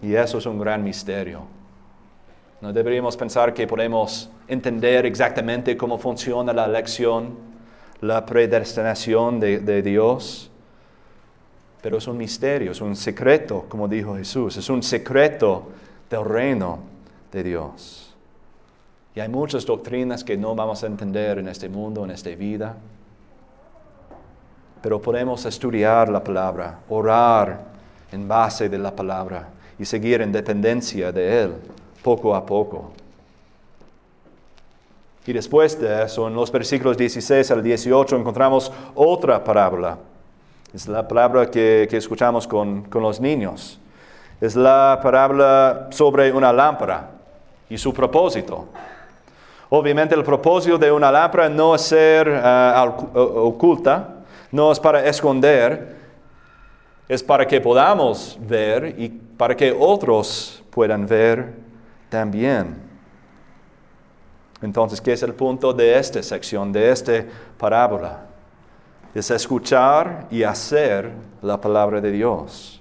Y 0.02 0.12
eso 0.12 0.38
es 0.38 0.46
un 0.46 0.58
gran 0.58 0.82
misterio. 0.82 1.42
No 2.66 2.72
deberíamos 2.72 3.16
pensar 3.16 3.54
que 3.54 3.64
podemos 3.64 4.28
entender 4.48 5.06
exactamente 5.06 5.76
cómo 5.76 5.98
funciona 5.98 6.52
la 6.52 6.64
elección, 6.64 7.36
la 8.00 8.26
predestinación 8.26 9.38
de, 9.38 9.82
Dios, 9.82 10.50
pero 11.80 11.98
es 11.98 12.08
un 12.08 12.16
misterio, 12.16 12.72
es 12.72 12.80
un 12.80 12.96
secreto, 12.96 13.66
como 13.68 13.86
dijo 13.86 14.16
Jesús, 14.16 14.56
es 14.56 14.68
un 14.68 14.82
secreto 14.82 15.68
del 16.10 16.24
reino 16.24 16.80
de 17.30 17.44
Dios. 17.44 18.16
Y 19.14 19.20
hay 19.20 19.28
muchas 19.28 19.64
doctrinas 19.64 20.24
que 20.24 20.36
no 20.36 20.56
vamos 20.56 20.82
a 20.82 20.88
entender 20.88 21.38
en 21.38 21.46
este 21.46 21.68
mundo, 21.68 22.02
en 22.04 22.10
esta 22.10 22.30
vida. 22.30 22.74
Pero 24.82 25.00
podemos 25.00 25.46
estudiar 25.46 26.08
la 26.08 26.24
palabra, 26.24 26.80
orar 26.88 27.60
en 28.10 28.26
base 28.26 28.68
de 28.68 28.78
la 28.78 28.90
palabra 28.90 29.50
y 29.78 29.84
seguir 29.84 30.20
en 30.20 30.32
dependencia 30.32 31.12
de 31.12 31.42
Él 31.44 31.52
poco 32.06 32.36
a 32.36 32.46
poco. 32.46 32.92
Y 35.26 35.32
después 35.32 35.76
de 35.80 36.04
eso, 36.04 36.28
en 36.28 36.34
los 36.34 36.52
versículos 36.52 36.96
16 36.96 37.50
al 37.50 37.64
18, 37.64 38.14
encontramos 38.14 38.70
otra 38.94 39.42
parábola. 39.42 39.98
Es 40.72 40.86
la 40.86 41.08
palabra 41.08 41.50
que, 41.50 41.88
escuchamos 41.90 42.46
con, 42.46 42.82
con 42.82 43.02
los 43.02 43.20
niños. 43.20 43.80
Es 44.40 44.54
la 44.54 45.00
parábola 45.02 45.88
sobre 45.90 46.30
una 46.30 46.52
lámpara 46.52 47.10
y 47.68 47.76
su 47.76 47.92
propósito. 47.92 48.66
Obviamente 49.68 50.14
el 50.14 50.22
propósito 50.22 50.78
de 50.78 50.92
una 50.92 51.10
lámpara 51.10 51.48
no 51.48 51.74
es 51.74 51.82
ser 51.82 52.28
eh, 52.28 52.92
oculta, 53.16 54.10
no 54.52 54.70
es 54.70 54.78
para 54.78 55.04
esconder, 55.08 55.96
es 57.08 57.20
para 57.20 57.44
que 57.44 57.60
podamos 57.60 58.38
ver 58.40 58.94
y 58.96 59.08
para 59.08 59.56
que 59.56 59.72
otros 59.76 60.62
puedan 60.70 61.04
ver 61.04 61.65
también. 62.08 62.76
Entonces, 64.62 65.00
¿qué 65.00 65.12
es 65.12 65.22
el 65.22 65.34
punto 65.34 65.72
de 65.72 65.98
esta 65.98 66.22
sección, 66.22 66.72
de 66.72 66.90
esta 66.90 67.24
parábola? 67.58 68.26
Es 69.14 69.30
escuchar 69.30 70.26
y 70.30 70.42
hacer 70.42 71.12
la 71.42 71.60
palabra 71.60 72.00
de 72.00 72.10
Dios. 72.10 72.80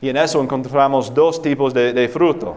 Y 0.00 0.08
en 0.08 0.16
eso 0.16 0.42
encontramos 0.42 1.12
dos 1.12 1.40
tipos 1.40 1.72
de, 1.72 1.92
de 1.92 2.08
fruto. 2.08 2.56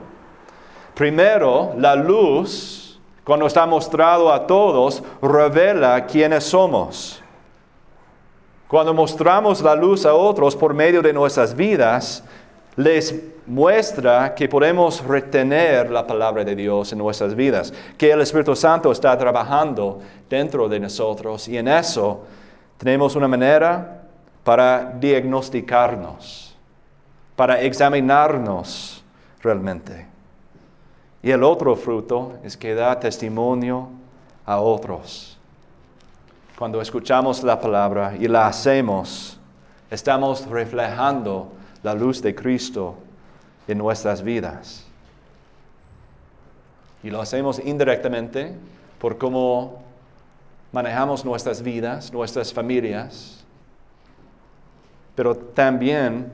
Primero, 0.93 1.73
la 1.77 1.95
luz 1.95 2.87
cuando 3.27 3.45
está 3.45 3.65
mostrado 3.65 4.31
a 4.31 4.47
todos, 4.47 5.03
revela 5.21 6.05
quiénes 6.05 6.45
somos. 6.45 7.21
Cuando 8.69 8.93
mostramos 8.93 9.61
la 9.61 9.75
luz 9.75 10.05
a 10.05 10.13
otros 10.13 10.55
por 10.55 10.73
medio 10.73 11.01
de 11.01 11.11
nuestras 11.11 11.53
vidas, 11.53 12.23
les 12.77 13.13
muestra 13.47 14.35
que 14.35 14.47
podemos 14.47 15.03
retener 15.03 15.89
la 15.89 16.05
palabra 16.05 16.43
de 16.43 16.55
Dios 16.55 16.91
en 16.91 16.99
nuestras 16.99 17.35
vidas, 17.35 17.73
que 17.97 18.11
el 18.11 18.21
Espíritu 18.21 18.55
Santo 18.55 18.91
está 18.91 19.17
trabajando 19.17 19.99
dentro 20.29 20.69
de 20.69 20.79
nosotros 20.79 21.47
y 21.47 21.57
en 21.57 21.67
eso 21.67 22.23
tenemos 22.77 23.15
una 23.15 23.27
manera 23.27 24.03
para 24.43 24.93
diagnosticarnos, 24.99 26.55
para 27.35 27.59
examinarnos 27.61 29.03
realmente. 29.41 30.05
Y 31.23 31.31
el 31.31 31.43
otro 31.43 31.75
fruto 31.75 32.33
es 32.43 32.55
que 32.55 32.75
da 32.75 32.99
testimonio 32.99 33.89
a 34.45 34.59
otros. 34.59 35.35
Cuando 36.59 36.79
escuchamos 36.79 37.41
la 37.41 37.59
palabra 37.59 38.13
y 38.19 38.27
la 38.27 38.45
hacemos, 38.45 39.39
estamos 39.89 40.45
reflejando 40.47 41.56
la 41.87 41.93
luz 41.93 42.21
de 42.21 42.35
Cristo 42.35 42.95
en 43.65 43.77
nuestras 43.77 44.21
vidas. 44.21 44.85
Y 47.01 47.09
lo 47.09 47.21
hacemos 47.21 47.61
indirectamente 47.63 48.53
por 48.99 49.17
cómo 49.17 49.81
manejamos 50.73 51.23
nuestras 51.23 51.61
vidas, 51.61 52.11
nuestras 52.11 52.51
familias, 52.51 53.45
pero 55.15 55.33
también 55.35 56.29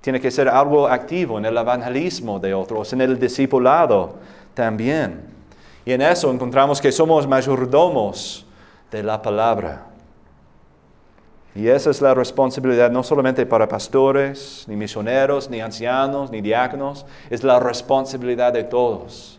Tiene 0.00 0.20
que 0.20 0.30
ser 0.30 0.48
algo 0.48 0.86
activo 0.86 1.38
en 1.38 1.44
el 1.44 1.56
evangelismo 1.56 2.38
de 2.38 2.54
otros, 2.54 2.92
en 2.92 3.00
el 3.00 3.18
discipulado 3.18 4.14
también. 4.54 5.20
Y 5.84 5.92
en 5.92 6.02
eso 6.02 6.30
encontramos 6.30 6.80
que 6.80 6.92
somos 6.92 7.26
mayordomos 7.26 8.46
de 8.90 9.02
la 9.02 9.20
palabra. 9.20 9.87
Y 11.54 11.68
esa 11.68 11.90
es 11.90 12.00
la 12.00 12.14
responsabilidad 12.14 12.90
no 12.90 13.02
solamente 13.02 13.44
para 13.46 13.66
pastores, 13.66 14.64
ni 14.68 14.76
misioneros, 14.76 15.48
ni 15.50 15.60
ancianos, 15.60 16.30
ni 16.30 16.40
diáconos, 16.40 17.06
es 17.30 17.42
la 17.42 17.58
responsabilidad 17.58 18.52
de 18.52 18.64
todos. 18.64 19.38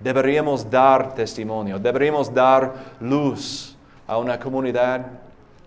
Deberíamos 0.00 0.70
dar 0.70 1.14
testimonio, 1.14 1.78
deberíamos 1.78 2.32
dar 2.32 2.72
luz 3.00 3.76
a 4.06 4.18
una 4.18 4.38
comunidad 4.38 5.06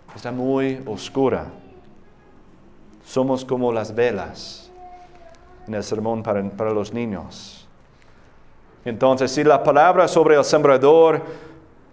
que 0.09 0.15
está 0.15 0.31
muy 0.31 0.81
oscura. 0.85 1.47
Somos 3.03 3.43
como 3.43 3.73
las 3.73 3.93
velas 3.93 4.71
en 5.67 5.73
el 5.73 5.83
sermón 5.83 6.23
para, 6.23 6.41
para 6.51 6.71
los 6.71 6.93
niños. 6.93 7.67
Entonces, 8.85 9.31
si 9.31 9.43
la 9.43 9.61
palabra 9.61 10.07
sobre 10.07 10.35
el 10.35 10.43
sembrador 10.45 11.21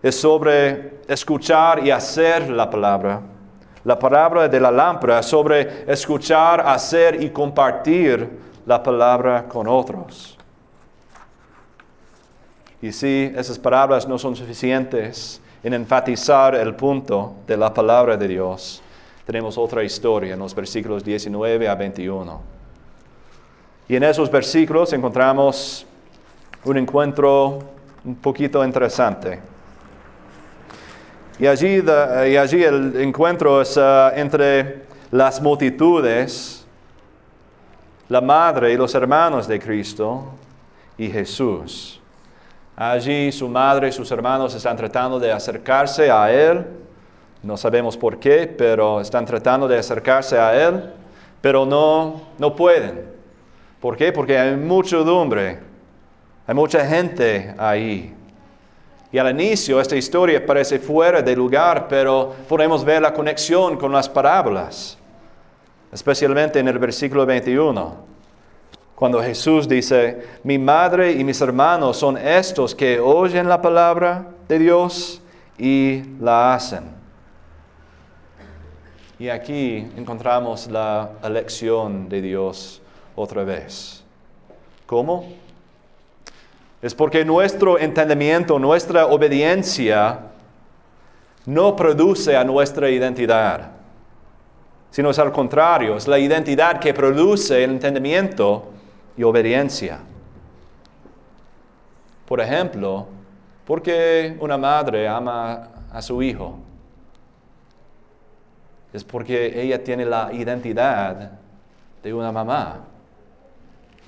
es 0.02 0.20
sobre 0.20 1.00
escuchar 1.08 1.84
y 1.84 1.90
hacer 1.90 2.48
la 2.48 2.70
palabra, 2.70 3.20
la 3.84 3.98
palabra 3.98 4.48
de 4.48 4.60
la 4.60 4.70
lámpara 4.70 5.22
sobre 5.22 5.84
escuchar, 5.90 6.60
hacer 6.66 7.22
y 7.22 7.30
compartir 7.30 8.28
la 8.66 8.82
palabra 8.82 9.44
con 9.48 9.66
otros. 9.66 10.36
Y 12.80 12.92
si 12.92 13.32
esas 13.34 13.58
palabras 13.58 14.06
no 14.06 14.18
son 14.18 14.36
suficientes 14.36 15.40
en 15.62 15.74
enfatizar 15.74 16.54
el 16.54 16.74
punto 16.74 17.34
de 17.46 17.56
la 17.56 17.72
palabra 17.72 18.16
de 18.16 18.28
Dios, 18.28 18.82
tenemos 19.26 19.58
otra 19.58 19.82
historia 19.82 20.34
en 20.34 20.38
los 20.38 20.54
versículos 20.54 21.04
19 21.04 21.68
a 21.68 21.74
21. 21.74 22.40
Y 23.88 23.96
en 23.96 24.02
esos 24.02 24.30
versículos 24.30 24.92
encontramos 24.92 25.86
un 26.64 26.76
encuentro 26.78 27.58
un 28.04 28.14
poquito 28.16 28.64
interesante. 28.64 29.40
Y 31.38 31.46
allí, 31.46 32.64
el 32.64 33.00
encuentro 33.00 33.62
es 33.62 33.76
uh, 33.76 34.10
entre 34.14 34.82
las 35.12 35.40
multitudes, 35.40 36.66
la 38.08 38.20
madre 38.20 38.72
y 38.72 38.76
los 38.76 38.92
hermanos 38.94 39.46
de 39.46 39.60
Cristo 39.60 40.32
y 40.96 41.08
Jesús. 41.08 42.00
Allí 42.74 43.30
su 43.30 43.48
madre 43.48 43.88
y 43.88 43.92
sus 43.92 44.10
hermanos 44.10 44.52
están 44.54 44.76
tratando 44.76 45.20
de 45.20 45.30
acercarse 45.30 46.10
a 46.10 46.32
Él. 46.32 46.66
No 47.44 47.56
sabemos 47.56 47.96
por 47.96 48.18
qué, 48.18 48.46
pero 48.46 49.00
están 49.00 49.24
tratando 49.24 49.68
de 49.68 49.78
acercarse 49.78 50.36
a 50.36 50.68
Él, 50.68 50.92
pero 51.40 51.64
no, 51.64 52.20
no 52.36 52.56
pueden. 52.56 53.04
¿Por 53.80 53.96
qué? 53.96 54.12
Porque 54.12 54.36
hay 54.36 54.56
muchedumbre, 54.56 55.60
hay 56.48 56.54
mucha 56.54 56.84
gente 56.84 57.54
ahí. 57.56 58.17
Y 59.10 59.18
al 59.18 59.30
inicio 59.30 59.80
esta 59.80 59.96
historia 59.96 60.44
parece 60.44 60.78
fuera 60.78 61.22
de 61.22 61.34
lugar, 61.34 61.86
pero 61.88 62.34
podemos 62.46 62.84
ver 62.84 63.00
la 63.00 63.14
conexión 63.14 63.76
con 63.78 63.90
las 63.90 64.08
parábolas, 64.08 64.98
especialmente 65.90 66.58
en 66.58 66.68
el 66.68 66.78
versículo 66.78 67.24
21, 67.24 67.96
cuando 68.94 69.22
Jesús 69.22 69.68
dice, 69.68 70.26
mi 70.42 70.58
madre 70.58 71.12
y 71.12 71.24
mis 71.24 71.40
hermanos 71.40 71.96
son 71.96 72.18
estos 72.18 72.74
que 72.74 73.00
oyen 73.00 73.48
la 73.48 73.62
palabra 73.62 74.26
de 74.46 74.58
Dios 74.58 75.22
y 75.56 76.02
la 76.20 76.54
hacen. 76.54 76.98
Y 79.20 79.28
aquí 79.30 79.86
encontramos 79.96 80.68
la 80.68 81.10
elección 81.24 82.08
de 82.08 82.20
Dios 82.20 82.82
otra 83.16 83.42
vez. 83.42 84.04
¿Cómo? 84.86 85.26
Es 86.80 86.94
porque 86.94 87.24
nuestro 87.24 87.78
entendimiento, 87.78 88.58
nuestra 88.58 89.06
obediencia 89.06 90.20
no 91.46 91.74
produce 91.74 92.36
a 92.36 92.44
nuestra 92.44 92.88
identidad, 92.88 93.72
sino 94.90 95.10
es 95.10 95.18
al 95.18 95.32
contrario, 95.32 95.96
es 95.96 96.06
la 96.06 96.18
identidad 96.18 96.78
que 96.78 96.94
produce 96.94 97.64
el 97.64 97.70
entendimiento 97.72 98.70
y 99.16 99.22
obediencia. 99.24 99.98
Por 102.26 102.40
ejemplo, 102.40 103.06
¿por 103.66 103.82
qué 103.82 104.36
una 104.38 104.56
madre 104.56 105.08
ama 105.08 105.68
a 105.90 106.02
su 106.02 106.22
hijo? 106.22 106.58
Es 108.92 109.02
porque 109.02 109.60
ella 109.60 109.82
tiene 109.82 110.04
la 110.04 110.30
identidad 110.32 111.32
de 112.02 112.14
una 112.14 112.30
mamá. 112.30 112.84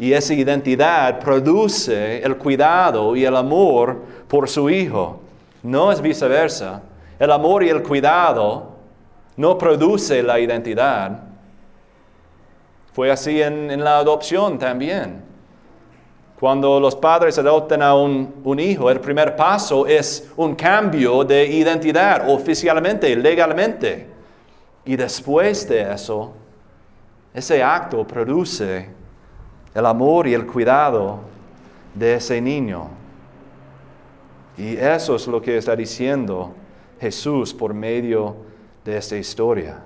Y 0.01 0.15
esa 0.15 0.33
identidad 0.33 1.21
produce 1.21 2.23
el 2.23 2.39
cuidado 2.39 3.15
y 3.15 3.27
el 3.27 3.37
amor 3.37 4.01
por 4.29 4.49
su 4.49 4.71
hijo. 4.71 5.21
No 5.63 5.93
es 5.93 6.01
viceversa. 6.01 6.81
El 7.19 7.31
amor 7.31 7.63
y 7.63 7.69
el 7.69 7.83
cuidado 7.83 8.77
no 9.37 9.59
produce 9.59 10.23
la 10.23 10.41
identidad. 10.41 11.21
Fue 12.95 13.11
así 13.11 13.43
en, 13.43 13.85
la 13.85 13.99
adopción 13.99 14.59
también. 14.59 15.23
Cuando 16.41 16.81
los 16.81 16.97
padres 16.97 17.37
adoptan 17.37 17.83
a 17.83 17.95
un, 17.95 18.37
un, 18.43 18.59
hijo, 18.59 18.91
el 18.91 19.01
primer 19.01 19.37
paso 19.37 19.87
es 19.87 20.31
un 20.35 20.55
cambio 20.55 21.25
de 21.25 21.45
identidad 21.45 22.27
oficialmente, 22.27 23.15
legalmente. 23.15 24.07
Y 24.87 24.97
después 24.97 25.69
de 25.69 25.93
eso, 25.93 26.33
ese 27.35 27.63
acto 27.63 28.07
produce 28.07 29.00
el 29.75 29.87
amor 29.87 30.27
y 30.27 30.35
el 30.35 30.47
cuidado 30.47 31.21
de 31.95 32.15
ese 32.15 32.41
niño. 32.41 32.89
Y 34.57 34.77
eso 34.77 35.17
es 35.17 35.27
lo 35.27 35.41
que 35.41 35.57
está 35.57 35.75
diciendo 35.75 36.53
Jesús 37.01 37.55
por 37.55 37.73
medio 37.73 38.37
de 38.85 38.97
esta 38.97 39.17
historia. 39.17 39.83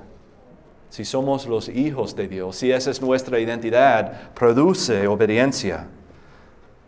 Si 0.88 1.04
somos 1.04 1.46
los 1.46 1.68
hijos 1.68 2.14
de 2.14 2.28
Dios, 2.28 2.56
si 2.56 2.70
esa 2.70 2.90
es 2.90 3.02
nuestra 3.02 3.38
identidad, 3.38 4.32
produce 4.32 5.06
obediencia, 5.06 5.86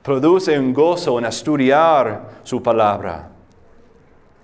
produce 0.03 0.59
un 0.59 0.73
gozo 0.73 1.19
en 1.19 1.25
estudiar 1.25 2.41
su 2.45 2.63
palabra, 2.63 3.31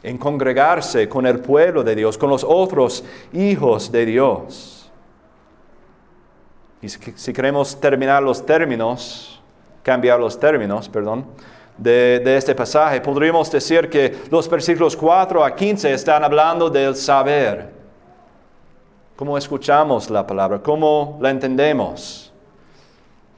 en 0.03 0.19
congregarse 0.19 1.09
con 1.09 1.27
el 1.27 1.38
pueblo 1.38 1.85
de 1.85 1.95
Dios, 1.95 2.19
con 2.19 2.31
los 2.31 2.43
otros 2.43 3.05
hijos 3.33 3.93
de 3.93 4.07
Dios. 4.07 4.82
Y 6.83 6.88
si 6.88 7.33
queremos 7.33 7.81
terminar 7.81 8.23
los 8.23 8.45
términos, 8.45 9.40
cambiar 9.85 10.18
los 10.18 10.38
términos, 10.38 10.88
perdón, 10.88 11.25
de, 11.79 12.21
de, 12.25 12.37
este 12.37 12.57
pasaje, 12.57 13.01
podríamos 13.01 13.51
decir 13.51 13.88
que 13.88 14.23
los 14.31 14.51
versículos 14.51 14.97
4 14.97 15.45
a 15.45 15.55
15 15.55 15.92
están 15.92 16.25
hablando 16.25 16.68
del 16.68 16.97
saber. 16.97 17.71
¿Cómo 19.14 19.38
escuchamos 19.38 20.11
la 20.11 20.27
palabra? 20.27 20.61
¿Cómo 20.61 21.18
la 21.21 21.31
entendemos? 21.31 22.33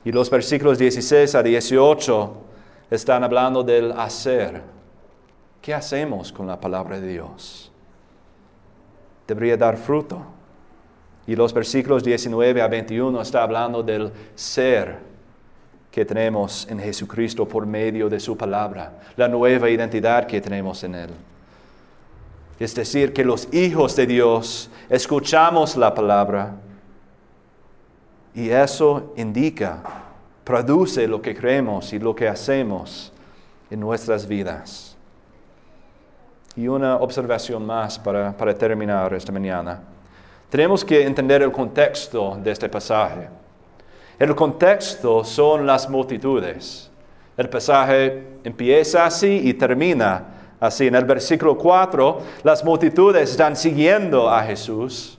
Y 0.05 0.11
los 0.11 0.31
versículos 0.31 0.79
16 0.79 1.35
a 1.35 1.43
18 1.43 2.33
están 2.91 3.25
hablando 3.25 3.63
del 3.63 3.93
hacer. 3.93 4.63
¿Qué 5.61 5.75
hacemos 5.75 6.33
con 6.33 6.47
la 6.47 6.59
palabra 6.59 6.99
de 6.99 7.09
Dios? 7.09 7.71
Debería 9.27 9.57
dar 9.57 9.77
fruto. 9.77 10.34
Y 11.27 11.37
los 11.37 11.55
versículos 11.55 12.05
19 12.05 12.61
a 12.61 12.69
21 12.69 13.21
está 13.21 13.43
hablando 13.43 13.83
del 13.83 14.13
ser 14.35 14.99
que 15.91 16.05
tenemos 16.05 16.67
en 16.69 16.81
Jesucristo 16.81 17.47
por 17.47 17.67
medio 17.67 18.09
de 18.09 18.19
su 18.19 18.37
palabra, 18.37 18.93
la 19.17 19.29
nueva 19.29 19.71
identidad 19.71 20.27
que 20.27 20.41
tenemos 20.41 20.83
en 20.83 20.95
Él. 20.97 21.11
Es 22.59 22.75
decir, 22.75 23.13
que 23.13 23.25
los 23.25 23.53
hijos 23.55 23.97
de 23.97 24.07
Dios 24.07 24.71
escuchamos 24.89 25.77
la 25.77 25.95
palabra 25.95 26.57
y 28.35 28.51
eso 28.51 29.13
indica, 29.17 29.83
produce 30.43 31.07
lo 31.07 31.23
que 31.23 31.35
creemos 31.35 31.93
y 31.93 31.99
lo 31.99 32.15
que 32.15 32.29
hacemos 32.29 33.13
en 33.71 33.81
nuestras 33.81 34.27
vidas. 34.27 34.97
Y 36.57 36.69
una 36.69 36.97
observación 36.97 37.65
más 37.65 37.99
para, 37.99 38.37
para 38.37 38.53
terminar 38.53 39.15
esta 39.15 39.33
mañana. 39.33 39.94
Tenemos 40.55 40.85
que 40.85 41.03
entender 41.03 41.43
el 41.43 41.51
contexto 41.51 42.39
de 42.41 42.53
este 42.53 42.69
pasaje. 42.69 43.29
El 44.17 44.37
contexto 44.37 45.25
son 45.25 45.67
las 45.67 45.91
multitudes. 45.91 46.93
El 47.37 47.49
pasaje 47.49 48.39
empieza 48.45 49.05
así 49.05 49.41
y 49.49 49.55
termina 49.55 50.55
así. 50.61 50.87
En 50.87 50.95
el 50.95 51.07
versículo 51.07 51.59
4, 51.59 52.21
las 52.45 52.65
multitudes 52.65 53.33
están 53.33 53.57
siguiendo 53.57 54.31
a 54.31 54.45
Jesús. 54.45 55.19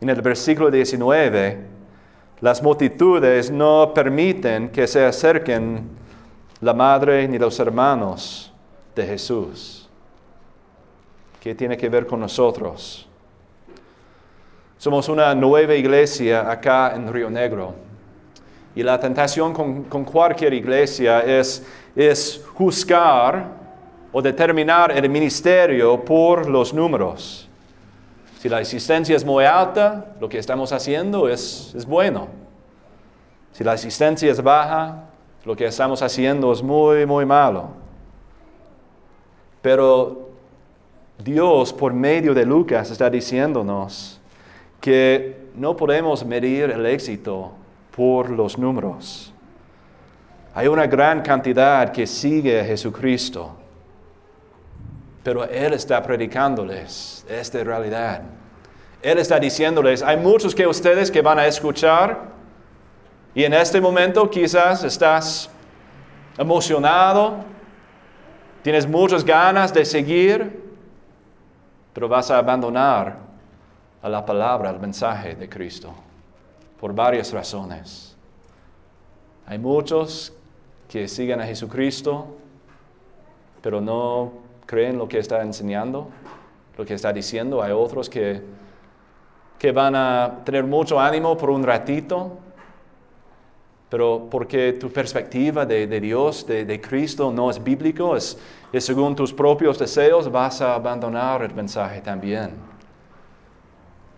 En 0.00 0.08
el 0.08 0.22
versículo 0.22 0.70
19, 0.70 1.58
las 2.40 2.62
multitudes 2.62 3.50
no 3.50 3.90
permiten 3.92 4.68
que 4.68 4.86
se 4.86 5.04
acerquen 5.04 5.88
la 6.60 6.72
madre 6.72 7.26
ni 7.26 7.36
los 7.36 7.58
hermanos 7.58 8.54
de 8.94 9.06
Jesús. 9.06 9.88
¿Qué 11.40 11.52
tiene 11.52 11.76
que 11.76 11.88
ver 11.88 12.06
con 12.06 12.20
nosotros? 12.20 13.08
Somos 14.82 15.08
una 15.08 15.32
nueva 15.32 15.76
iglesia 15.76 16.50
acá 16.50 16.92
en 16.96 17.06
Río 17.06 17.30
Negro. 17.30 17.72
Y 18.74 18.82
la 18.82 18.98
tentación 18.98 19.52
con, 19.52 19.84
con 19.84 20.04
cualquier 20.04 20.52
iglesia 20.54 21.20
es, 21.20 21.64
es 21.94 22.44
juzgar 22.54 23.46
o 24.10 24.20
determinar 24.20 24.90
el 24.90 25.08
ministerio 25.08 26.04
por 26.04 26.48
los 26.48 26.74
números. 26.74 27.48
Si 28.40 28.48
la 28.48 28.56
asistencia 28.56 29.14
es 29.14 29.24
muy 29.24 29.44
alta, 29.44 30.16
lo 30.18 30.28
que 30.28 30.38
estamos 30.38 30.72
haciendo 30.72 31.28
es, 31.28 31.72
es 31.76 31.86
bueno. 31.86 32.26
Si 33.52 33.62
la 33.62 33.74
asistencia 33.74 34.32
es 34.32 34.42
baja, 34.42 35.04
lo 35.44 35.54
que 35.54 35.66
estamos 35.66 36.02
haciendo 36.02 36.52
es 36.52 36.60
muy, 36.60 37.06
muy 37.06 37.24
malo. 37.24 37.68
Pero 39.60 40.30
Dios, 41.22 41.72
por 41.72 41.92
medio 41.92 42.34
de 42.34 42.44
Lucas, 42.44 42.90
está 42.90 43.08
diciéndonos 43.08 44.18
que 44.82 45.48
no 45.54 45.76
podemos 45.76 46.24
medir 46.26 46.70
el 46.70 46.84
éxito 46.86 47.52
por 47.94 48.28
los 48.28 48.58
números. 48.58 49.32
Hay 50.54 50.66
una 50.66 50.88
gran 50.88 51.22
cantidad 51.22 51.92
que 51.92 52.04
sigue 52.04 52.60
a 52.60 52.64
Jesucristo, 52.64 53.54
pero 55.22 55.44
Él 55.44 55.72
está 55.74 56.02
predicándoles 56.02 57.24
esta 57.30 57.62
realidad. 57.62 58.22
Él 59.00 59.18
está 59.18 59.38
diciéndoles, 59.38 60.02
hay 60.02 60.16
muchos 60.16 60.52
que 60.52 60.66
ustedes 60.66 61.12
que 61.12 61.22
van 61.22 61.38
a 61.38 61.46
escuchar 61.46 62.32
y 63.36 63.44
en 63.44 63.54
este 63.54 63.80
momento 63.80 64.28
quizás 64.28 64.82
estás 64.82 65.48
emocionado, 66.36 67.36
tienes 68.62 68.88
muchas 68.88 69.24
ganas 69.24 69.72
de 69.72 69.84
seguir, 69.84 70.60
pero 71.92 72.08
vas 72.08 72.32
a 72.32 72.38
abandonar 72.38 73.31
a 74.02 74.08
la 74.08 74.26
palabra, 74.26 74.68
al 74.70 74.80
mensaje 74.80 75.36
de 75.36 75.48
Cristo, 75.48 75.92
por 76.80 76.94
varias 76.94 77.32
razones. 77.32 78.16
Hay 79.46 79.58
muchos 79.58 80.32
que 80.88 81.08
siguen 81.08 81.40
a 81.40 81.46
Jesucristo, 81.46 82.26
pero 83.62 83.80
no 83.80 84.32
creen 84.66 84.98
lo 84.98 85.08
que 85.08 85.18
está 85.18 85.42
enseñando, 85.42 86.08
lo 86.76 86.84
que 86.84 86.94
está 86.94 87.12
diciendo. 87.12 87.62
Hay 87.62 87.72
otros 87.72 88.10
que, 88.10 88.42
que 89.58 89.72
van 89.72 89.94
a 89.94 90.40
tener 90.44 90.64
mucho 90.64 90.98
ánimo 90.98 91.36
por 91.36 91.50
un 91.50 91.62
ratito, 91.62 92.38
pero 93.88 94.26
porque 94.30 94.72
tu 94.72 94.90
perspectiva 94.90 95.66
de, 95.66 95.86
Dios, 96.00 96.46
de, 96.46 96.80
Cristo, 96.80 97.30
no 97.30 97.50
es 97.50 97.62
bíblico, 97.62 98.16
es, 98.16 98.38
según 98.78 99.14
tus 99.14 99.32
propios 99.32 99.78
deseos, 99.78 100.32
vas 100.32 100.62
a 100.62 100.74
abandonar 100.74 101.42
el 101.42 101.54
mensaje 101.54 102.00
también. 102.00 102.71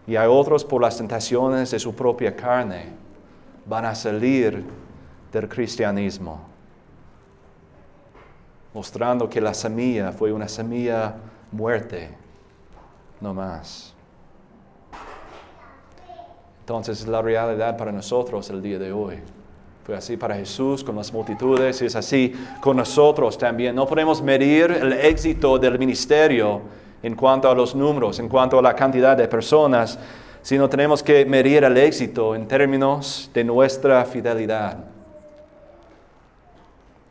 Y 0.06 0.16
hay 0.16 0.28
otros 0.28 0.64
por 0.64 0.82
las 0.82 0.96
tentaciones 0.98 1.70
de 1.70 1.78
su 1.78 1.94
propia 1.94 2.34
carne 2.34 2.86
van 3.66 3.86
a 3.86 3.94
salir 3.94 4.64
del 5.32 5.48
cristianismo, 5.48 6.40
mostrando 8.72 9.28
que 9.28 9.40
la 9.40 9.54
semilla 9.54 10.12
fue 10.12 10.32
una 10.32 10.48
semilla 10.48 11.16
muerte, 11.50 12.10
no 13.20 13.32
más. 13.32 13.94
Entonces 16.60 17.06
la 17.06 17.20
realidad 17.20 17.76
para 17.76 17.92
nosotros 17.92 18.48
el 18.50 18.62
día 18.62 18.78
de 18.78 18.92
hoy. 18.92 19.18
Fue 19.84 19.94
así 19.94 20.16
para 20.16 20.34
Jesús 20.34 20.82
con 20.82 20.96
las 20.96 21.12
multitudes 21.12 21.82
y 21.82 21.86
es 21.86 21.94
así 21.94 22.32
con 22.62 22.78
nosotros 22.78 23.36
también. 23.36 23.74
No 23.74 23.86
podemos 23.86 24.22
medir 24.22 24.70
el 24.70 24.94
éxito 24.94 25.58
del 25.58 25.78
ministerio 25.78 26.62
en 27.04 27.14
cuanto 27.14 27.50
a 27.50 27.54
los 27.54 27.74
números, 27.74 28.18
en 28.18 28.30
cuanto 28.30 28.58
a 28.58 28.62
la 28.62 28.74
cantidad 28.74 29.14
de 29.14 29.28
personas, 29.28 29.98
sino 30.40 30.70
tenemos 30.70 31.02
que 31.02 31.26
medir 31.26 31.62
el 31.62 31.76
éxito 31.76 32.34
en 32.34 32.48
términos 32.48 33.30
de 33.34 33.44
nuestra 33.44 34.02
fidelidad. 34.06 34.78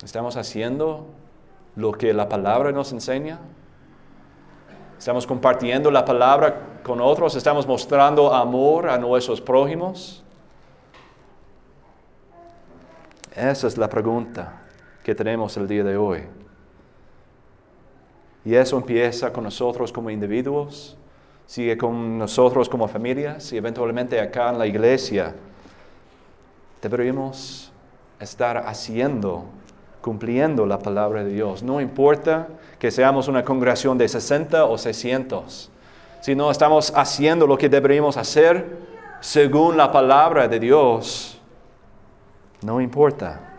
¿Estamos 0.04 0.36
haciendo 0.36 1.06
lo 1.76 1.92
que 1.92 2.12
la 2.12 2.28
palabra 2.28 2.72
nos 2.72 2.92
enseña? 2.92 3.40
¿Estamos 4.98 5.28
compartiendo 5.28 5.92
la 5.92 6.04
palabra 6.04 6.80
con 6.82 7.00
otros? 7.00 7.36
¿Estamos 7.36 7.68
mostrando 7.68 8.34
amor 8.34 8.90
a 8.90 8.98
nuestros 8.98 9.40
prójimos? 9.40 10.24
Esa 13.36 13.68
es 13.68 13.78
la 13.78 13.88
pregunta 13.88 14.64
que 15.04 15.14
tenemos 15.14 15.56
el 15.56 15.68
día 15.68 15.84
de 15.84 15.98
hoy. 15.98 16.24
Y 18.46 18.56
eso 18.56 18.78
empieza 18.78 19.32
con 19.32 19.46
nosotros 19.46 19.92
como 19.92 20.10
individuos, 20.10 20.98
sigue 21.46 21.78
con 21.78 22.18
nosotros 22.18 22.68
como 22.68 22.88
familias 22.88 23.54
y 23.54 23.58
eventualmente 23.58 24.20
acá 24.20 24.50
en 24.50 24.60
la 24.60 24.68
iglesia. 24.68 25.34
Deberíamos 26.82 27.72
estar 28.20 28.58
haciendo, 28.68 29.46
cumpliendo 30.02 30.66
la 30.66 30.80
palabra 30.80 31.24
de 31.24 31.32
Dios. 31.32 31.64
No 31.64 31.80
importa 31.80 32.48
que 32.80 32.92
seamos 32.92 33.28
una 33.28 33.44
congregación 33.46 33.98
de 33.98 34.08
60 34.08 34.66
o 34.66 34.78
600, 34.78 35.70
si 36.22 36.36
no 36.36 36.50
estamos 36.52 36.94
haciendo 36.96 37.46
lo 37.46 37.58
que 37.58 37.68
deberíamos 37.68 38.16
hacer 38.16 38.78
según 39.20 39.78
la 39.78 39.92
palabra 39.92 40.48
de 40.48 40.60
Dios, 40.60 41.40
no 42.62 42.82
importa. 42.82 43.53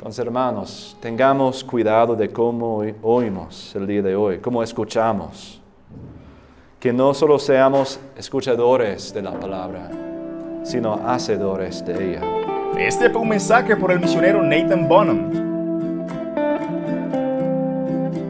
Entonces, 0.00 0.24
hermanos, 0.24 0.96
tengamos 0.98 1.62
cuidado 1.62 2.16
de 2.16 2.30
cómo 2.30 2.82
oímos 3.02 3.76
el 3.76 3.86
día 3.86 4.00
de 4.00 4.16
hoy, 4.16 4.38
cómo 4.38 4.62
escuchamos. 4.62 5.60
Que 6.80 6.90
no 6.90 7.12
solo 7.12 7.38
seamos 7.38 8.00
escuchadores 8.16 9.12
de 9.12 9.20
la 9.20 9.38
palabra, 9.38 9.90
sino 10.62 10.94
hacedores 11.06 11.84
de 11.84 12.12
ella. 12.12 12.22
Este 12.78 13.10
fue 13.10 13.20
un 13.20 13.28
mensaje 13.28 13.76
por 13.76 13.92
el 13.92 14.00
misionero 14.00 14.42
Nathan 14.42 14.88
Bonham. 14.88 15.30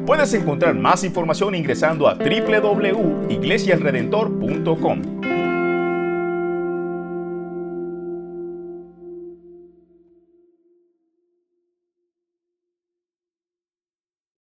Puedes 0.07 0.35
encontrar 0.35 0.75
más 0.75 1.05
información 1.05 1.55
ingresando 1.55 2.09
a 2.09 2.15
www.iglesialredentor.com. 2.15 5.03